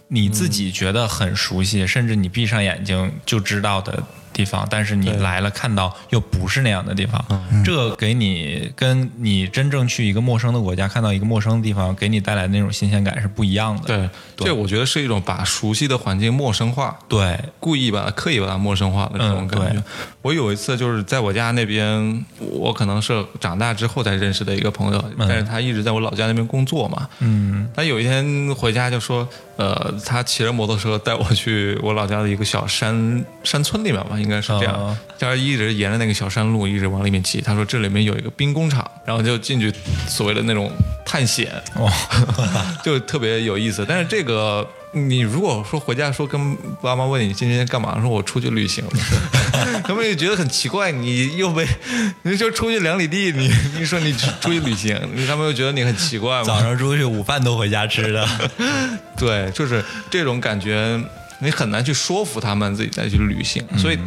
[0.10, 7.62] 你自己觉得很熟悉，甚至你闭上眼睛就知道的地地方，但是你来了看到又不是那样的地方，嗯。
[7.62, 13.84] 这个给你跟你真正去一个陌生的国家看到一个陌生的地方，给你带来的那种新鲜感是不一样的。
[13.86, 19.74] 对，这我觉得是一种把熟悉的环境陌生化，对，故意把它刻意把它陌生化的这种嗯感觉。
[19.74, 19.84] 对。
[20.22, 27.10] 我有一次就是在我家那边，我可能是长大之后才认识的一个朋友，但是他一直在我老家那边工作嘛。
[27.20, 29.28] 嗯，他有一天回家就说，
[29.60, 34.98] 呃，他骑着摩托车带我去我老家的一个小山山村里面吧，应该是这样哦。
[35.20, 37.42] 他一直沿着那个小山路一直往里面骑。
[37.42, 39.70] 他说这里面有一个兵工厂，然后就进去
[40.08, 40.72] 所谓的那种
[41.06, 41.92] 探险，哦，
[42.82, 43.86] 就特别有意思。
[43.86, 48.92] 但是这个，你如果说回家说跟爸妈问你今天干嘛，说我出去旅行了，
[49.84, 50.92] 他们 也觉得很奇怪。
[50.92, 51.68] 你又没，
[52.24, 56.44] 你就出去两里地，你你说你出出去旅行，他们又觉得你很奇怪嘛。
[56.44, 58.28] 早上出去，午饭都回家吃的。
[59.16, 61.00] 对，就是这种感觉，
[61.40, 64.00] 你很难去说服他们自己再去旅行，所以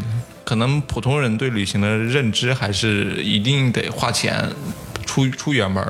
[0.44, 4.50] 可能普通人对旅行的认知还是一定得花钱
[5.06, 5.84] 出出远门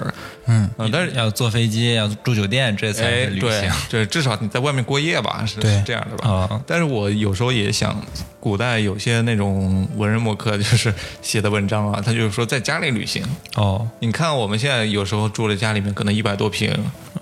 [0.46, 0.68] 儿。
[0.78, 3.72] 嗯，但是要坐飞机，要住酒店，这才哎，是旅对行。
[3.88, 6.28] 对，至少你在外面过夜吧，是是这样的吧？
[6.28, 7.96] 啊但是我有时候也想，
[8.40, 13.24] 古代有些那种文人墨客就是写的文章啊，他就是说在家里旅行。
[13.54, 16.72] 哦，你看我们现在有时候住在家里面，可能一百多平，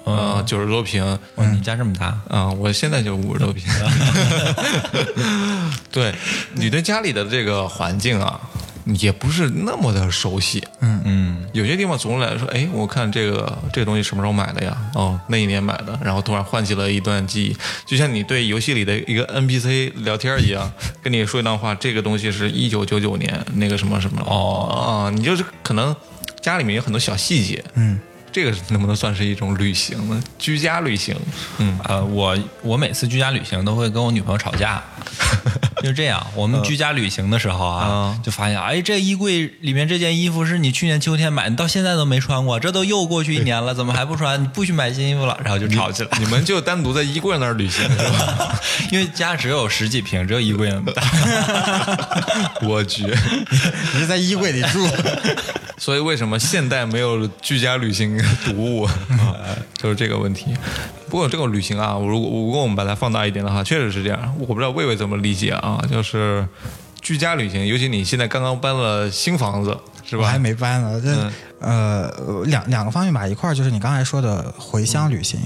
[0.05, 1.05] 呃，九十多平，
[1.35, 2.19] 哇，你家这么大？
[2.29, 3.65] 啊、我现在就五十多平。
[5.93, 6.15] 对，
[6.55, 8.41] 你对家里的这个环境啊，
[8.85, 10.63] 也不是那么的熟悉。
[10.81, 11.01] 嗯。
[11.05, 14.77] 嗯，有些地方总来说，哎，我看这个这个东西什么时候买的呀？
[14.95, 20.71] 哦，那一年买的，然后突然唤起了一段记忆，就像你对游戏里的一个 NPC 聊天一样，
[21.03, 24.23] 跟你说一段话，这个东西是一九九九年那个什么什么。
[24.27, 25.09] 哦。
[25.09, 25.95] 啊，你就是可能
[26.41, 27.99] 家里面有很多小细节，嗯，
[28.31, 30.09] 这个能不能算是一种旅行？
[30.09, 30.23] 呢？
[30.39, 31.17] 居家旅行，
[31.59, 31.79] 嗯。
[31.85, 34.83] 呃，我我每次居家旅行都会跟我女朋友吵架，
[35.85, 36.25] 就这样。
[36.35, 44.43] 我们居家旅行的时候啊，嗯就发现，哎，这衣柜里面这件衣服是你去年秋天买，你到现在都没穿过，这都又过去一年了，怎么还不穿？
[44.43, 46.09] 你不许买新衣服了，然后就吵起来。
[46.19, 48.61] 你们就单独在衣柜那儿旅行是吧？
[48.93, 51.03] 因为家只有十几平，只有衣柜那么大。
[52.63, 54.87] 我去，你是在衣柜里住，
[55.79, 59.37] 所以为什么现代没有居家旅行读物啊？
[59.75, 60.47] 就是这个问题。
[61.11, 64.35] 不过这个旅行啊，如果如果我们把它放大一点的话，确实是这样。
[64.39, 66.47] 我不知道魏魏怎么理解啊，就是
[67.01, 70.23] 居家旅行，尤其你现在刚刚搬了新房子，是吧？
[70.23, 71.01] 我还没搬呢。
[71.05, 72.11] 这、嗯呃
[72.47, 75.39] 两两个方面吧，一块儿就是你刚才说的回乡旅行，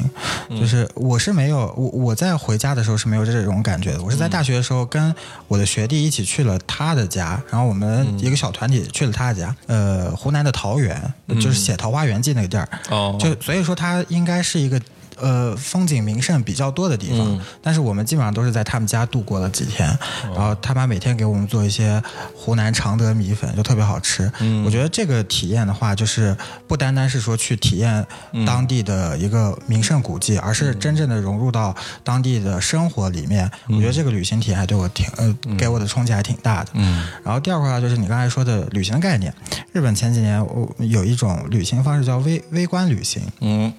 [0.50, 4.00] 就是我是没有我我在回家的时候是没有这种感觉的。
[4.00, 5.12] 我是在大学的时候跟
[5.48, 14.80] 我的学弟一起去了他的家，然后我们一个小团体去了他的家，呃，湖南的桃源，就是写《桃花源记》那个地儿，哦就所以说它应该是一个。
[15.16, 19.88] 呃，风景名胜比较多的地方，但是我们基本上都是在他们家度过了几天，
[20.34, 22.02] 然后他妈每天给我们做一些
[22.34, 24.30] 湖南常德米粉，就特别好吃。
[24.64, 28.04] 我觉得这个体验的话，就是不单单是说去体验
[28.46, 33.50] 当地的一个名胜古迹，而是真正的融入到当地的生活里面。
[33.68, 36.70] 我觉得这个旅行体验还对我挺呃，给我的冲击还挺大的。
[36.74, 37.06] 嗯。
[37.24, 39.32] 然后第二块话就是你刚才说的旅行的概念，
[39.72, 43.72] 日本前几年我有一种旅行方式叫微微观旅行，嗯。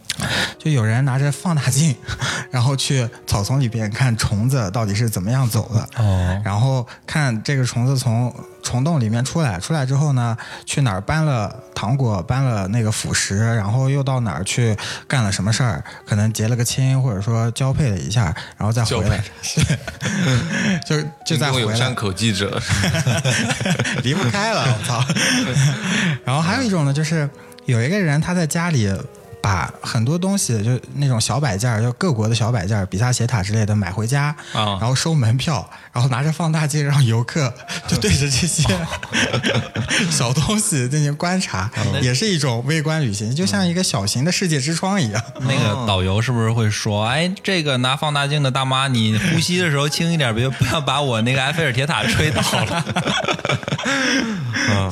[0.57, 1.95] 就有人拿着放大镜，
[2.51, 8.33] 然后去草丛里边看虫子到底是怎么样走的，哦然后看这个虫子从
[8.63, 10.35] 虫洞里面出来，出来之后呢，
[10.65, 14.75] 去哪儿搬了糖果，搬了那个辅食，然后又到哪儿去
[15.07, 19.23] 干了什么事儿，可能结了个亲，或者说交配了一下，然后再回来，
[20.87, 22.59] 对，就就再回来有山，口记者，
[24.03, 25.03] 离不开了，我操！
[26.25, 27.29] 然后还有一种呢，就是
[27.65, 28.91] 有一个人他在家里。
[29.45, 37.53] 把很多东西，就那种小摆件儿，就各国的小摆件儿，比萨斜塔之类的买回家，啊然后收门票，然后拿着放大镜让游客
[37.87, 38.63] 就对着这些
[40.09, 41.69] 小东西进行观察，
[42.01, 45.21] 也是一种微观旅行，就像一个小型的世界之窗一样。
[45.41, 52.83] 那个导游是不是会说，哎，这个拿放大镜的大妈，你呼吸的时候轻一点，别不要把我那个埃菲尔铁塔吹倒了。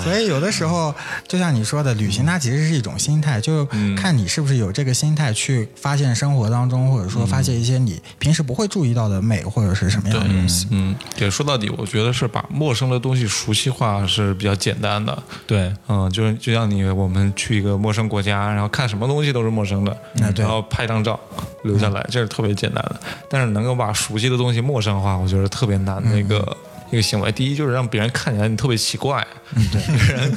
[0.03, 0.93] 所以有的时候，
[1.27, 3.65] 就像你说的，旅行它其实是一种心态，就
[3.97, 10.67] 看你是不是有这个心态去发现生活当中，或者说发现一些你平时不会注意到的美，或者是什么样的东西。
[10.71, 15.23] 嗯，对，说到底，我觉得是把陌生的东西熟悉化是比较简单的。
[15.47, 19.97] 对，嗯，就是就像你我们去一个陌生国家，然后看什么东西都是陌生的，
[20.35, 21.17] 然后拍张照
[21.63, 22.99] 留下来，这是特别简单的。
[23.29, 26.57] 但是能够把熟悉的东西陌生化，我觉得特别难的一个、
[26.93, 27.31] 一个行为。
[27.31, 29.25] 第一就是让别人看起来你特别奇怪，
[29.55, 30.31] 嗯，对，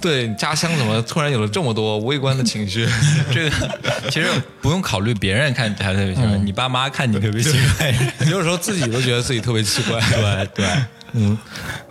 [0.00, 2.86] 对家乡怎么突然有了这么多微观的情绪？
[3.32, 3.56] 这个
[4.10, 4.28] 其实
[4.60, 7.94] 不用考虑别人看你还特别奇怪，你爸妈看你特别奇怪。
[8.20, 10.00] 你有时候自己都觉得自己特别奇怪。
[10.10, 10.66] 对对，
[11.12, 11.38] 嗯，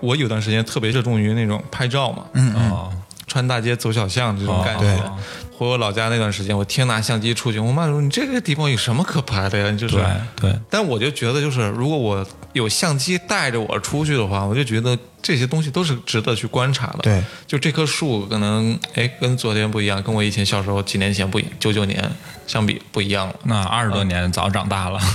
[0.02, 2.90] 我有段时间特别热衷于那种拍照嘛，嗯，
[3.28, 4.86] 穿大街走小巷这种感觉。
[4.86, 5.18] 哦
[5.58, 9.72] 回我老家那段时间，我天拿相机出去，我妈说你这个地方有什么可拍的呀？
[9.72, 10.06] 你就是对
[10.42, 17.00] 对，但我就觉得，就是如果我有相机带着我出去的话，我就觉得这些东西都是值得去观察的。
[17.04, 22.12] 对，就这棵树可能哎跟昨天不一样，跟我以前小时候几年前不一，九九年
[22.46, 25.00] 相比不一样了，那二十多年早长大了，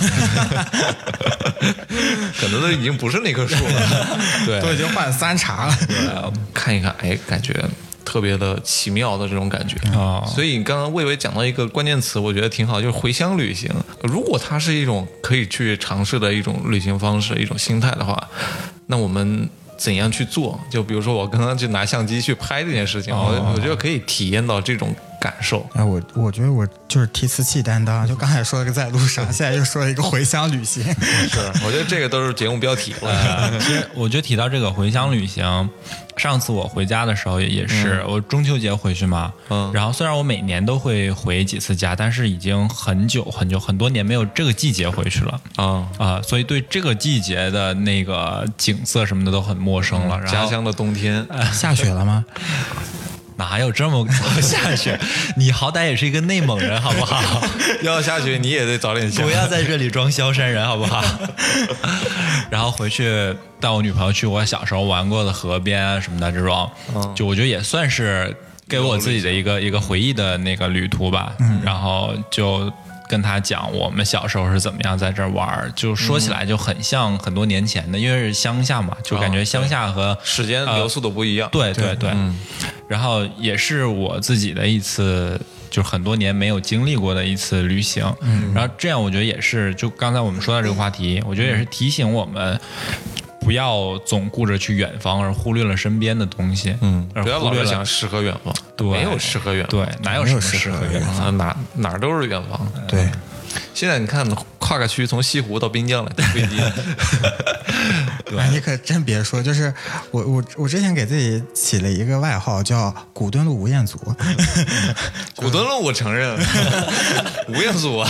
[2.38, 4.06] 可能都已经不是那棵树了。
[4.46, 5.76] 对，都已经换三茬了。
[5.86, 7.52] 对看一看，哎，感觉
[8.04, 9.76] 特别的奇妙的这种感觉。
[9.90, 13.70] 啊所以刚刚魏巍讲到一个关键词，我觉得挺好，就是回乡旅行。
[14.02, 18.28] 如果它是一种可以去尝试的一种旅行方式、一种心态的话，
[18.86, 20.58] 那我们怎样去做？
[20.70, 25.68] 就比如说我刚刚去拿相机去拍这件事情，我我觉得可以体验到这种感受。
[25.74, 30.82] 哎，我我觉得我就是提词器担当，就刚才说了个在路上，现在又说了一个回乡旅行。
[31.28, 33.10] 是，我觉得这个都是节目标题了。
[33.10, 35.68] 呃其实我觉得提到这个回乡旅行，
[36.16, 45.40] 上次我回家的时候也是，我中秋节回去嘛，嗯然后虽然我每年都会回几次家，但是已经很久很久很多年没有这个季节回去了。
[45.56, 50.18] 啊，啊、所以对这个季节的那个景色什么的都很陌生了。
[50.18, 52.24] 然后家乡的冬天， 下雪了吗？
[53.40, 55.00] 哪有这么早下雪？
[55.34, 57.42] 你好歹也是一个内蒙人，好不好？
[57.80, 59.30] 要下雪你也得早点下不。
[59.30, 61.02] 要在这里装萧山人，好不好？
[62.50, 66.70] 然后回去带我女朋友去我小时候玩过的河边啊什么的，这种，
[67.16, 68.36] 就我觉得也算是
[68.68, 71.32] 给我自己的一个一个回忆的那个旅途吧。
[71.64, 72.70] 然后就。
[73.10, 81.48] 跟他讲我们小时候是怎么样在这儿玩儿，就说起来就很像很多年前的，因为是乡下嘛，就感觉乡下和时间流速都不一样。
[81.50, 82.12] 对对对，
[82.86, 88.04] 然后也是我自己的一次，就是很多年没有经历过的一次旅行。
[88.20, 92.60] 嗯，然后这样我觉得也是，就刚才我们说到这个话题，我觉得也是提醒我们。
[93.40, 96.76] 不要总顾着去远方，而忽略了身边的东西。
[96.80, 101.26] 嗯，而不要忽略了老是想诗和远方，对没有诗和远方，对，哪有什么诗和远远方？
[101.26, 102.72] 啊，哪哪儿都是远方。
[102.86, 103.08] 对，
[103.74, 104.26] 现在你看，
[104.70, 106.60] 跨个区从西湖到滨江来坐飞机，
[108.38, 109.74] 哎，你可真别说，就是
[110.12, 113.98] 我我我之前给自己起了一个外号叫“古墩路吴彦祖
[115.34, 116.38] 古墩路我承认，
[117.50, 118.08] 吴彦祖啊，”，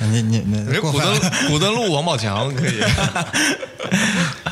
[0.00, 0.92] 你你你人古。
[0.92, 2.78] 墩古墩路王宝强可以。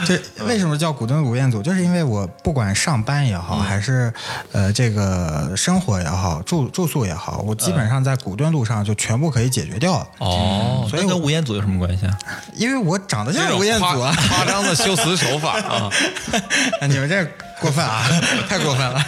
[0.07, 1.63] 这为什么叫古墩路吴彦祖？
[1.63, 4.13] 就是因为我不管上班也好，还是
[4.53, 10.07] 呃这个生活也好，住住宿也好，我基本上在古墩路上就全部可以解决掉了。
[10.19, 12.19] 哦，所以跟吴彦祖有什么关系啊？
[12.55, 14.15] 因为我长得像是吴彦祖啊！
[14.29, 15.91] 夸张的修辞手法啊，
[16.89, 17.25] 你们这
[17.61, 18.03] 过分啊，
[18.49, 19.05] 太过分了。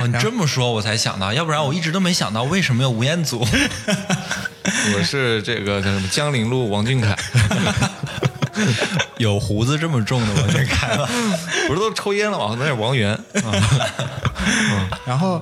[0.00, 3.46] 哦，你这么说，我才想到，要不然我一直都没想到为什么有吴彦祖。
[4.96, 7.16] 我是这个叫什么江陵路王俊凯，
[9.18, 11.08] 有胡子这么重的王俊凯吗？
[11.66, 12.56] 不是都抽烟了吗？
[12.58, 13.52] 那是王源嗯，
[15.06, 15.40] 然后，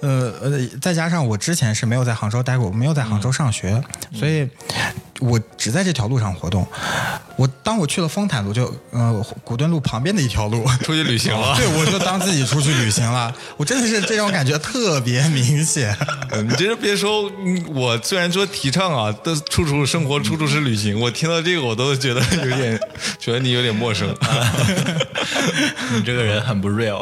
[0.00, 3.82] 呃呃，再加上我之前是没有在杭州待过，我没有在杭州上学，
[4.14, 4.48] 所以
[5.20, 6.66] 我只在这条路上活动。
[7.36, 11.56] 我当我去了丰潭路，就呃古墩路旁边的一条路，出去旅行了。
[11.56, 13.34] 对我就当自己出去旅行了。
[13.56, 15.96] 我真的是这种感觉特别明显。
[16.30, 21.00] 嗯你这别说，嗯我虽然说提倡啊，都处处生活，处处是旅行。
[21.00, 22.78] 我听到这个，我都觉得有点，
[23.18, 24.08] 觉得你有点陌生。
[25.94, 26.98] 你这个人很不 real。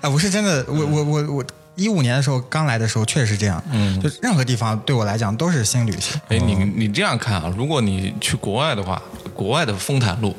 [0.00, 1.44] 啊， 我是真的，我我我我
[1.74, 6.20] 一五年的时候刚来的时候确实是这样，嗯，就任何地方对我来讲都是新旅行。
[6.28, 9.00] 哎，你你这样看啊，如果你去国外的话，
[9.34, 10.36] 国外的丰潭路，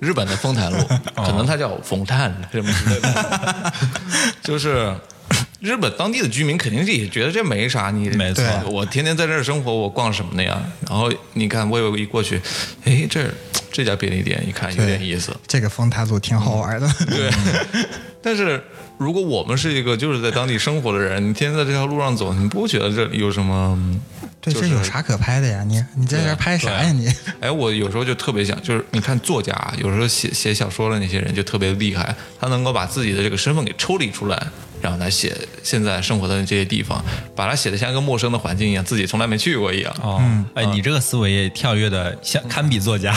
[0.00, 0.78] 日本的丰潭路，
[1.16, 3.72] 可能它叫丰潭什么之类的，
[4.42, 4.94] 就是。
[5.60, 10.60] 日本当地的居民肯定是也觉得这没啥，你没错我天天在这儿生活，我逛什么的呀？
[10.86, 12.38] 然后你看，我有一过去，
[12.84, 13.32] 哎，这儿
[13.74, 16.88] 这家便利店一看有点意思，这个丰潭路挺好玩的。
[17.08, 17.28] 对，
[18.22, 18.62] 但是
[18.98, 23.76] 如果我们是一个就是在当地生活的人，你天天在这条路上走，你不觉得这里有什么？
[24.40, 25.64] 对，就是这有啥可拍的呀？
[25.66, 26.92] 你你在这拍啥呀？
[26.92, 34.40] 你 哎，我有时候就特别想，就是你看作家，有时候写写小说的那些人就特别厉害，他能够把自己的这个身份给抽离出来，
[34.84, 37.02] 然后来写现在生活的这些地方，
[37.34, 39.90] 把它写的像一个陌生的环境一样，自己从来没去过一样。
[40.02, 40.22] 哦，
[40.54, 43.14] 哎，你这个思维也跳跃的像 堪比作家。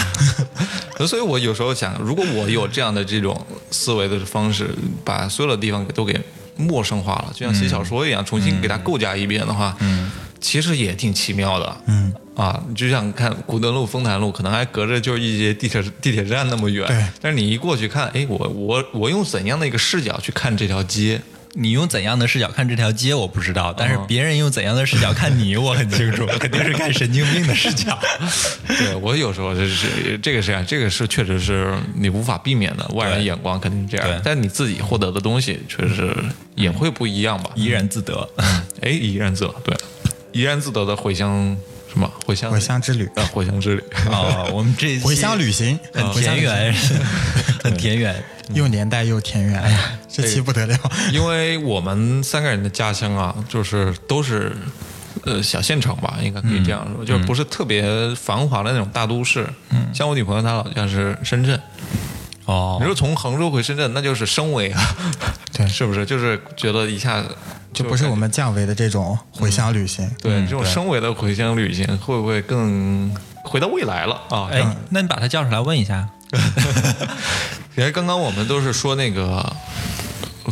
[1.05, 4.69] 所以我有时候想，如果我有这样的这种思维的方式，
[5.03, 6.17] 把所有的地方都给
[6.55, 10.09] 陌生化了，就像写小说一样，重新给它构架一遍的话，嗯，
[10.39, 21.21] 其实也挺奇妙的，嗯啊，你就像看古德路、丰潭路，可能还隔着就是一些地铁地铁站那么远，对但是你一过去看，哎，我我我用怎样的一个视角去看这条街？
[21.59, 27.97] 你用怎样的视角看这条街我不知道，但是别人用怎样的视角看你我很清楚， 肯定是看神经病的视角。
[28.77, 36.15] 对我有时候就是这个是这样，这个是确实是你无法避免的，外人对眼光肯定是这样，但你自己获得的东西确实
[36.53, 37.49] 也会不一样吧？
[37.55, 38.29] 怡然自得。
[38.81, 39.75] 哎，怡然自得，对，
[40.33, 41.57] 怡然自得的回乡
[41.97, 42.11] 什么？
[42.25, 43.83] 回乡回乡之旅，啊，回乡之旅。
[44.11, 46.73] 哦，我们这回乡旅行， 很田园，
[47.63, 48.23] 很田园。
[48.53, 50.77] 又年代又田园，哎呀，这期不得了。
[51.11, 54.55] 因为我们三个人的家乡啊，就是都是
[55.25, 57.83] 呃小县城吧，应该可以这样说，就是不是特别
[58.15, 59.45] 繁华的那种大都市。
[59.71, 61.59] 嗯，像我女朋友她老家是深圳，
[62.45, 62.77] 哦。
[62.79, 64.81] 你，说从杭州回深圳，那就是升维啊，
[65.51, 65.67] 对。
[65.67, 66.05] 是不是？
[66.05, 67.21] 就是觉得一下
[67.83, 70.09] 就不是我们降维的这种回乡旅行。
[70.21, 73.13] 对这种升维的回乡旅行，会不会更
[73.43, 74.49] 回到未来了啊？
[74.51, 76.09] 哎，那你把他叫出来问一下。
[77.75, 79.55] 其实刚刚我们都是说那个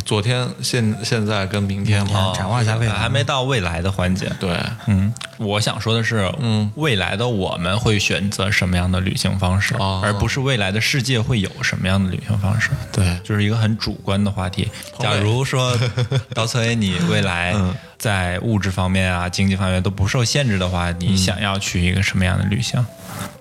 [0.04, 4.30] 昨天、现现在跟明天展望一下未来还没到未来的环节。
[4.38, 12.70] 对，嗯，我想说的是，嗯，未来的我们会选择什么样的旅行方式，哦而不是未来的世界会有什么样的旅行方式。
[12.92, 14.68] 对就是一个很主观的话题。
[14.98, 15.76] 假如说
[16.34, 17.54] 刀崔，你未来
[17.98, 22.84] 在物质方面啊、经济方面都不受限制的话，你想要去一个什么样的旅行？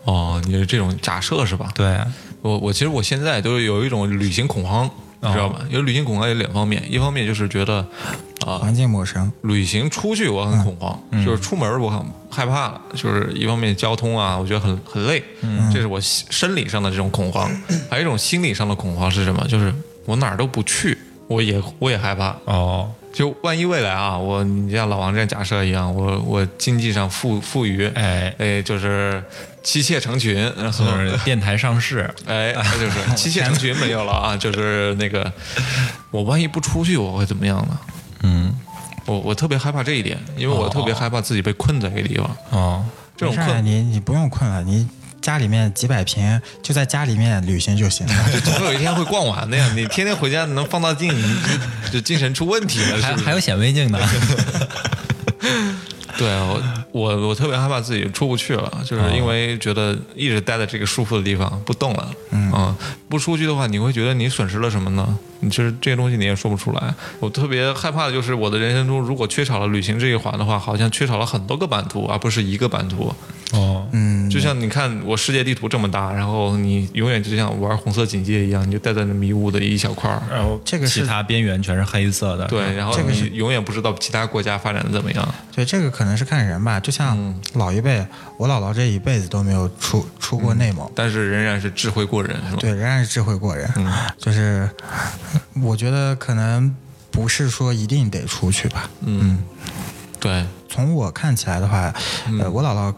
[0.05, 1.69] 哦，你是这种假设是吧？
[1.75, 2.07] 对啊，
[2.41, 4.89] 我我其实我现在都有一种旅行恐慌，
[5.21, 5.61] 你知道吧？
[5.69, 7.85] 有旅行恐慌有两方面，一方面就是觉得
[8.45, 11.99] 啊、环境陌生，旅行出去我很恐慌，就是出门我很
[12.29, 15.23] 害怕了，就是一方面交通啊，我觉得很很累，
[15.73, 17.49] 这是我心生理上的这种恐慌；
[17.89, 19.45] 还有一种心理上的恐慌是什么？
[19.47, 19.73] 就是
[20.05, 20.97] 我哪儿都不去，
[21.27, 22.35] 我也我也害怕。
[22.45, 28.35] 哦，就万一未来啊，我你像老王这样假设一样，我我经济上富富裕，哎。
[28.37, 29.23] 哎，就是
[29.63, 30.85] 妻妾成群，然后
[31.23, 35.31] 电台上市，哎，那就是 妻妾成群没有了啊， 就是那个
[36.11, 37.79] 我万一不出去，我会怎么样呢？
[38.23, 38.53] 嗯，
[39.05, 42.37] 我我特别害怕这一点，因为我特别害怕自己被困在一个地方。
[42.49, 42.85] 哦，
[43.15, 44.85] 这种困，你你不用困了，你
[45.21, 48.13] 家里面几百平，就在家里面旅行就行了。
[48.43, 49.71] 总有一天会逛完的呀。
[49.75, 51.21] 你天天回家能放大镜，你
[51.91, 53.01] 就就精神出问题了？
[53.01, 53.99] 还还有显微镜呢。
[56.17, 56.61] 对啊，我
[56.93, 62.73] 我我特别害怕自己出不去了，就是因为觉得一直待在这个舒服的地方不动了，嗯
[63.09, 65.19] 不出去的话，你会觉得你损失了什么呢？
[65.41, 66.93] 你其实这些东西你也说不出来。
[67.19, 73.13] 我特别害怕的就是我的人生中，如果缺少了旅行这一环的话，好像缺少了很多个版图，而不是一个版图。
[73.51, 73.74] 哦，
[74.45, 80.21] 像你看，我世界地图这么大，然后你永远就像玩红色警戒一样，你就待在那迷雾的一小块儿。
[80.29, 82.45] 然后这个是其他边缘全是黑色的。
[82.45, 85.35] 对，然后这个是你永远不知道其他国家发展的怎么样。
[85.51, 86.79] 对，这个可能是看人吧。
[86.79, 88.05] 就像老一辈，
[88.37, 92.57] 我姥姥这一辈子都没有出出过内蒙，但是仍然是智慧过人，是吧？
[92.59, 93.67] 对，仍然是智慧过人。
[94.19, 94.69] 就是
[95.63, 96.75] 我觉得可能
[97.09, 98.87] 不是说一定得出去吧。
[99.01, 99.39] 嗯，
[100.19, 101.91] 对，从我看起来的话，
[102.39, 102.93] 呃，我姥姥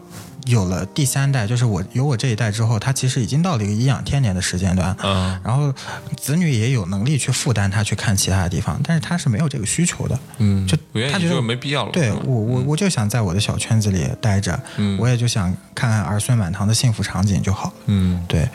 [0.48, 4.96] 有了第三代，就是我有我这一代之后，他其实已经到了一个颐养天年的时间段。
[5.02, 5.72] 嗯然后
[6.16, 10.18] 子女也有能力去负担他去看其他的地方，但是他是没有这个需求的。
[10.38, 10.76] 嗯，就
[11.12, 11.92] 他觉得没必要了。
[11.92, 17.74] 对我我我就想在我的小圈子里待着，嗯我也就想看看儿孙满堂的幸福场景就好了。
[17.86, 18.48] 嗯，对，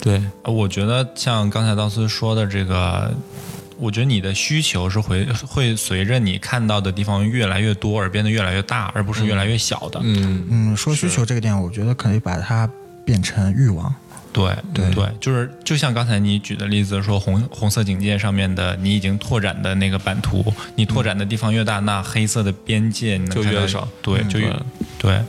[0.00, 3.12] 对，我觉得像刚才道斯说的这个，
[3.80, 10.00] 我觉得你的需求是会会随着你看到的地方越来越多而变得越来越大，而不是越来越小的。
[10.02, 12.70] 嗯嗯，说需求这个点，我觉得可以把它
[13.04, 13.92] 变成欲望。
[14.32, 20.44] 对对对，就是就像刚才你举的例子说红红色警戒上面的，你已经拓展的那个版图，
[20.76, 24.38] 你拓展的地方越大，那黑色的边界你能看到就越少对，就
[24.98, 25.20] 对。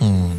[0.00, 0.38] 嗯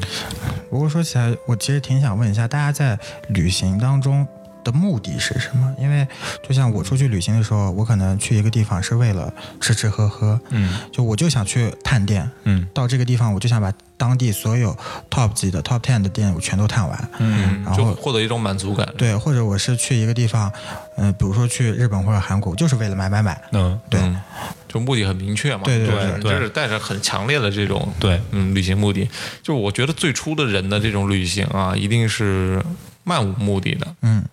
[0.69, 2.99] 不过说起来，我其实挺想问一下，大家在
[3.29, 4.27] 旅行当中
[4.63, 5.73] 的目的是什么？
[5.79, 6.07] 因为
[6.47, 14.75] 就像我出去旅行的时候，我可能去一个地方是为了吃吃喝喝，嗯就我就想去探店，嗯到这个地方我就想把当地所有
[15.09, 17.09] top 级的 top ten 的店我全都探完。
[17.19, 18.87] 嗯然后就获得一种满足感。
[18.97, 20.51] 对，或者我是去一个地方，
[20.97, 23.41] 嗯、比如说去日本或者韩国，就是为了买买买。
[23.51, 24.19] 嗯，对嗯，
[24.67, 25.61] 就目的很明确嘛。
[25.63, 29.09] 对对就是对就是带着很强烈的这种对嗯旅行目的。
[29.41, 32.61] 就我觉得最初的人的这种旅行啊，一定是
[33.03, 33.87] 漫无目的的。
[34.01, 34.23] 嗯，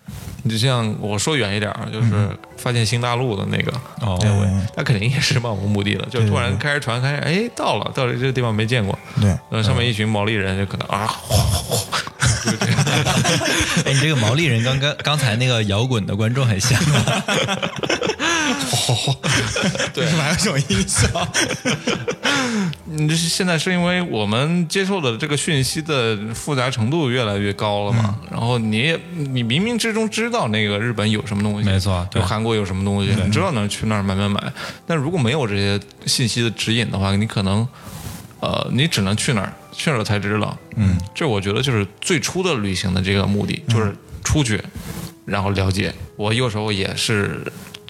[0.42, 4.30] 你就像我说远一点儿，就是发现新大陆的那个，哦，对。
[4.76, 11.78] 那肯定也是漫无目的的，就突然开着船，开始哎到了，到了这个地方没见过，对，然后上面一群毛利人就可能啊，哗 哗
[13.84, 16.80] 哎，你这个毛利人刚刚刚才那个摇滚的观众很像。
[19.94, 21.28] 对还有这种音效？
[22.84, 28.18] 你这是现在是因为我们接受的这个讯息的复杂程度越来越高了嘛？
[28.30, 34.52] 然后你也你冥冥之中知道那个日本有什么东西，没错对有韩国有什么东西，你知道哪儿去那儿买买买。
[34.86, 37.66] 但如果没有这些信息的指引的话，你可能
[38.40, 40.56] 呃，你只能去哪儿，去了才知道。
[40.76, 43.94] 嗯，这我觉得就是最初的旅行的这个目的，就是
[44.24, 44.61] 出去，
[45.24, 45.94] 然后了解。
[46.16, 47.40] 我有时候也是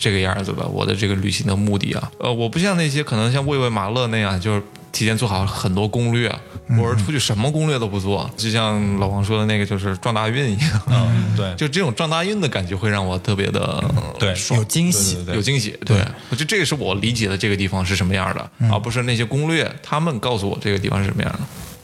[0.00, 6.34] 这个样子吧，我的这个旅行的目的啊，呃，我不像那些可能像魏魏马乐那样，就是提前做好很多攻略，
[6.78, 10.82] 我是出去什么攻略都不做，就像老王说的那个，就是撞大运一样。
[10.88, 13.84] 嗯，对， 就这种撞大运的感觉会让我特别的
[14.18, 15.22] 对有惊喜。
[15.34, 15.78] 有惊喜。
[15.84, 15.98] 对，
[16.30, 21.38] 我觉得这个是我理解的这个地方是什么样的，而不是那些攻略他们告诉我这个地方是什么样的。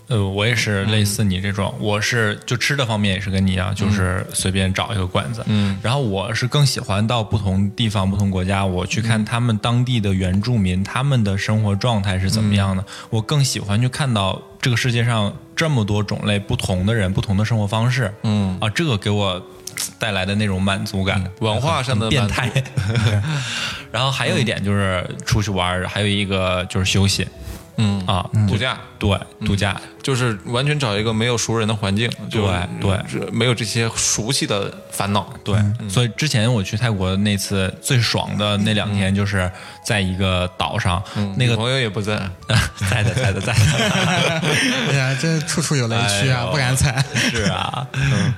[0.08, 5.42] 呃，我也是类似你这种，我是就吃的方面也是跟你一样，就是随便找一个馆子。
[5.46, 12.84] 嗯，然后我是更喜欢到不同地方、不同国家，我去看他们当地的原住民，他们的生活状态是怎么样的。
[13.10, 18.14] 我更喜欢去看到这个世界上这么多种类不同的人、不同的生活方式。
[18.22, 19.44] 嗯啊，这个给我
[19.98, 22.48] 带来的那种满足感，文化上的变态。
[23.90, 27.26] 然后还有一点就是出去玩儿，还有一个就是休息
[27.76, 28.78] 嗯啊，度假。
[28.98, 29.78] 对，度假。
[30.02, 32.40] 就是完全找一个没有熟人的环境，对
[32.80, 33.30] 对。
[33.32, 35.32] 没有这些熟悉的烦恼。
[35.44, 35.58] 对，
[35.88, 39.50] 所以之前我去泰国那次最爽的那两天，就是
[39.84, 41.02] 在一个岛上，
[41.36, 42.16] 那个朋友也不在，
[42.88, 44.40] 在的，在的，在的，
[44.90, 47.04] 哎呀，这处处有雷区啊，不敢踩。
[47.14, 47.86] 是啊，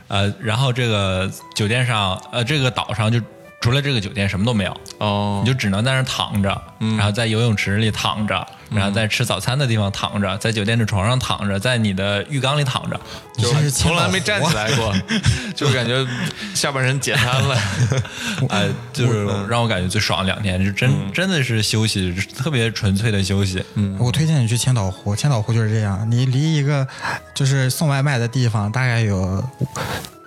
[0.09, 3.21] 呃，然后这个酒店上，呃，这个岛上就
[3.61, 5.43] 除了这个酒店什么都没有，哦。
[5.45, 13.01] 你就只能在那儿躺着，然后在游泳池里躺着，然后在吃早餐的地方躺着，在酒店的床上躺着，在你的浴缸里躺着，
[13.37, 14.95] 就是从来没站起来过，
[15.55, 16.07] 就感觉
[16.55, 17.57] 下半身解瘫了。
[18.51, 23.65] 哎，就是让我感觉最爽的两天，就真真的是休息，特别纯粹的休息。
[23.75, 26.87] 嗯，我推荐你去千岛湖，千岛湖就是这样，你离一个
[27.35, 29.43] 就是送外卖的地方大概有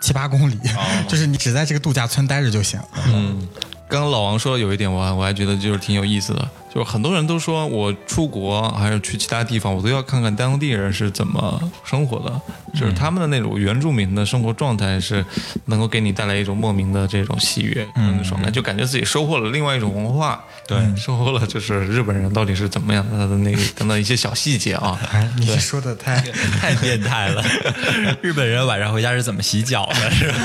[0.02, 0.60] 七八公里，
[1.08, 2.80] 就是你只在这个度假村待着就行。
[3.08, 3.48] 嗯，
[3.88, 12.42] 刚刚老王说的有一点，我还我还觉得就是挺有意思的，就是很多人都说我出国还是去其他地方，我都要看看当地人是怎么生活的，
[12.80, 15.26] 就是他们的那种原住民的生活状态是
[15.66, 26.22] 能够给你带来一种莫名的这种喜悦嗯爽感，就感觉自己收获了另外一种文化，对，收获了就是日本人到底是怎么样的，他的那个等等一些小细节啊，哎，你说的太
[26.62, 27.44] 太变态了！
[28.22, 30.10] 日本人晚上回家是怎么洗脚的？
[30.12, 30.36] 是吧？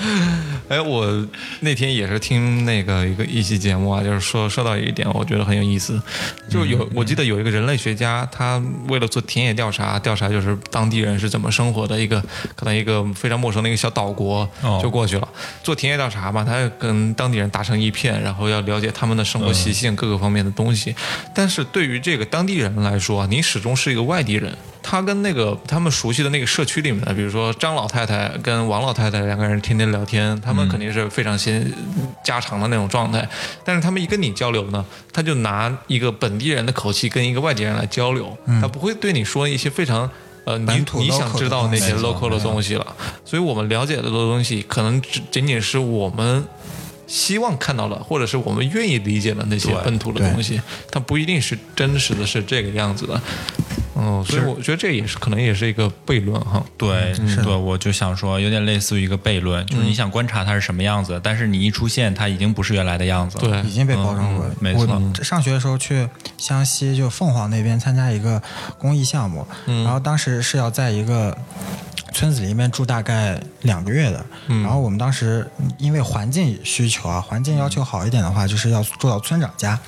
[0.68, 1.26] 哎，我
[1.60, 6.00] 那天也是听那个一个一期节目啊，就是说说到一点，我觉得很有意思，
[6.48, 12.20] 就有我记得有一个人类学家，他为了做田野调查，调查就是当地人是怎么生活的一个
[12.56, 14.80] 可能一个非常陌生的一个小岛国哦。
[14.82, 15.28] 就过去了，
[15.62, 20.94] 做田野调查嘛，他跟当地人打成一片，然后要了解他们的生活习性各个方面的东西，
[21.34, 24.56] 但是对于这个当地人来说，你始终是一个外地人。
[24.82, 31.72] 他跟那个他们熟悉的那个社区里面的，比如说张老太太跟王老太太两个人天天聊天，他们肯定是非常先
[32.24, 33.28] 家常的那种状态。
[33.64, 40.10] 但是他们一跟你交流呢，他就拿一个本地人的口气跟一个外地人来交流，他不会对你说一些非常。
[40.46, 46.42] 呃，你你想知道那些 local 的东西了，所以我们了解的东西，可能只仅仅是我们
[47.06, 50.58] 希望看到的，或者是我们愿意理解的那些本土的东西，
[50.90, 53.20] 它不一定是真实的是这个样子的。
[53.96, 56.64] 嗯，所以我觉得这也是可能也是一个悖论哈。
[56.76, 63.62] 对，是对，我就想说，有点类似于一个悖论，就是你想观察它是什么样子，但是你一出现，它已经不是原来的样子了。
[63.62, 63.70] 对。
[63.70, 64.54] 已经被包装过了。
[64.60, 64.86] 没错。
[65.22, 68.42] 上学的时候去湘西，就凤凰那边参加一个
[68.78, 71.36] 公益项目，然后当时是要在一个。
[72.12, 79.78] 村子里面住大概两个月的，然后我们当时因为环境需求啊，环境要求好一点的话，就是要住到村长家，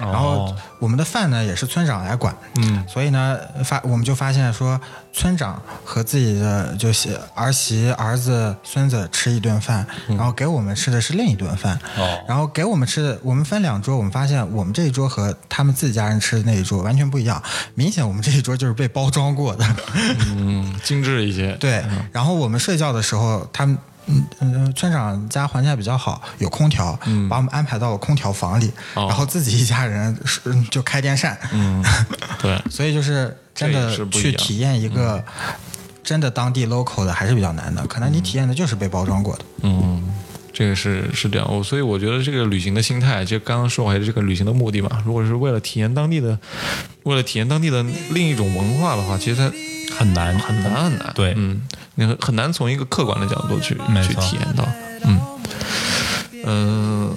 [0.00, 4.80] 然后我们的饭呢也是村长来管，嗯，所以呢发我们就发现说，
[5.12, 17.42] 村长和自己的就是儿媳、儿子、孙子吃一顿饭，然后给我们吃的是另一顿饭，哦然后给我们吃的，我们分两桌，我们发现我们这一桌和他们自己家人吃的那一桌完全不一样，
[17.74, 19.64] 明显我们这一桌就是被包装过的。
[20.28, 21.52] 嗯，精致一些。
[21.60, 23.78] 对，然后我们睡觉的时候，他们。
[24.06, 26.98] 嗯嗯，村长家环境还比较好，有空调，
[27.28, 29.06] 把我们安排到了空调房里，哦。
[29.08, 30.16] 然后自己一家人
[30.70, 31.84] 就开电扇，嗯，
[32.40, 35.22] 对，所以就是真的去体验一个
[36.02, 39.44] 真的当地 local 的还是比较难的，可能你体验的就是被包装过的。
[39.62, 40.02] 嗯，
[40.56, 41.46] 这个是是这样。
[41.54, 46.38] 我所以我觉得这个旅行的心态，就刚刚说回这个旅行的目的嘛，如果是为了体验当地的，
[47.02, 49.52] 为了体验当地的另一种文化的话，其实它
[49.94, 51.12] 很难，很难很难。
[51.14, 51.60] 对嗯，
[51.96, 54.66] 你很很难从一个客观的角度去去体验到。
[55.04, 55.20] 嗯
[56.48, 57.14] 嗯、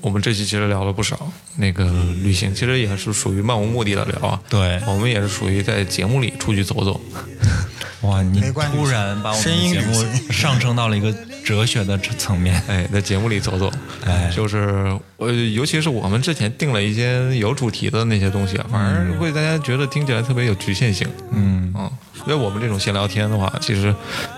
[0.00, 1.84] 我们这期其实聊了不少，那个
[2.22, 4.40] 旅行其实也是属于漫无目的的聊啊。
[4.48, 7.00] 对我们也是属于在节目里出去走走。
[8.02, 12.58] 哇，你突然把我们声音旅的节目上升到了一个哲学的层面。
[12.66, 13.70] 哎，在节目里走走，
[14.06, 21.06] 哎就是呃，尤其是我们之前定了一些有主题的那些东西啊，反而会大家觉得听起来特别有局限性。
[21.30, 21.90] 嗯，嗯，
[22.26, 23.94] 因为我们这种闲聊天的话，其实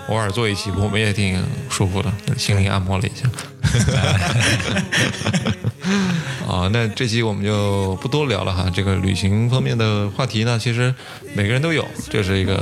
[0.08, 3.28] 偶尔做一期，我们也挺舒服的，心灵按摩了一下。
[6.48, 8.70] 啊，那这期我们就不多聊了哈。
[8.72, 10.94] 这个旅行方面的话题呢，其实
[11.34, 12.60] 每个人都有，这是一个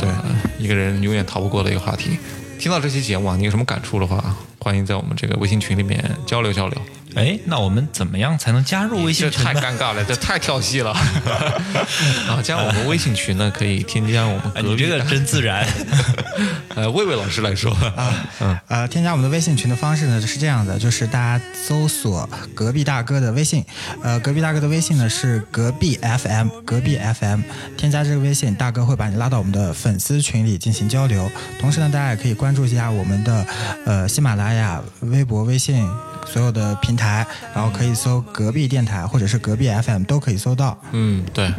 [0.59, 2.19] 一个人永远逃不过的一个话题。
[2.59, 6.81] 听到这期节目啊，你有什么感触的话，欢迎在我们这个微信群里面交流交流。
[7.15, 9.55] 哎，那我们怎么样才能加入微信这太？
[9.55, 10.91] 尴尬了，这太跳戏了。
[12.29, 15.67] 啊，加我们微信群呢，可以添加我们哎，隔壁你这个真自然。
[16.77, 23.65] 呃魏魏老师来说啊，呃，添加我们的微信群的方式呢是这样的，就是大家搜索隔壁大哥的微信，
[24.03, 27.41] 呃，隔壁大哥的微信呢是隔壁 FM，隔壁 FM，
[27.77, 31.31] 添加这个微信，大哥会把你拉到我们的粉丝群里进行交流。
[31.59, 33.47] 同时呢，大家也可以关注一下我们的
[33.85, 35.85] 呃喜马拉雅、微博、微信。
[36.27, 40.79] 所有的平台，然后可以搜隔壁电台或者是隔壁 FM 都可以搜到。
[40.93, 41.53] 嗯，对，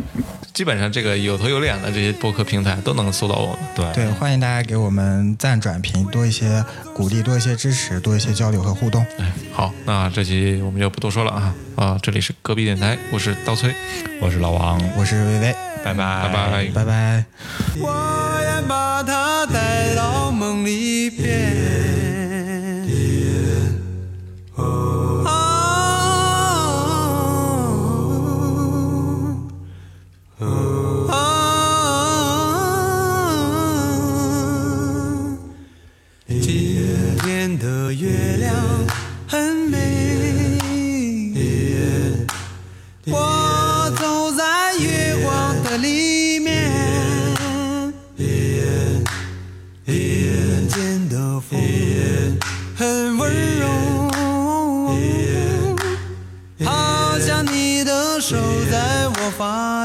[0.53, 3.57] 基本上这个有头有脸的这些播客平台都能搜到我们。
[3.76, 9.05] 对对，欢迎大家给我们赞转评，多一些鼓励，多一些支持，多一些交流和互动。
[9.20, 11.99] 哎，好，那这期我们就不多说了啊啊！
[12.01, 13.74] 这里是隔壁电台，我是刀崔，
[14.22, 16.66] 我是老王，我是薇薇，拜拜拜拜。
[16.74, 18.31] 拜拜。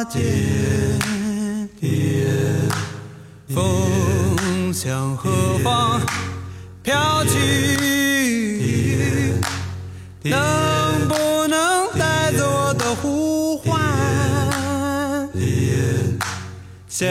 [0.05, 0.99] 点
[1.80, 2.26] 点，
[3.49, 6.01] 风向何方
[6.82, 7.76] 飘去？
[10.22, 13.80] 能不能带走我的呼唤？
[16.88, 17.09] 想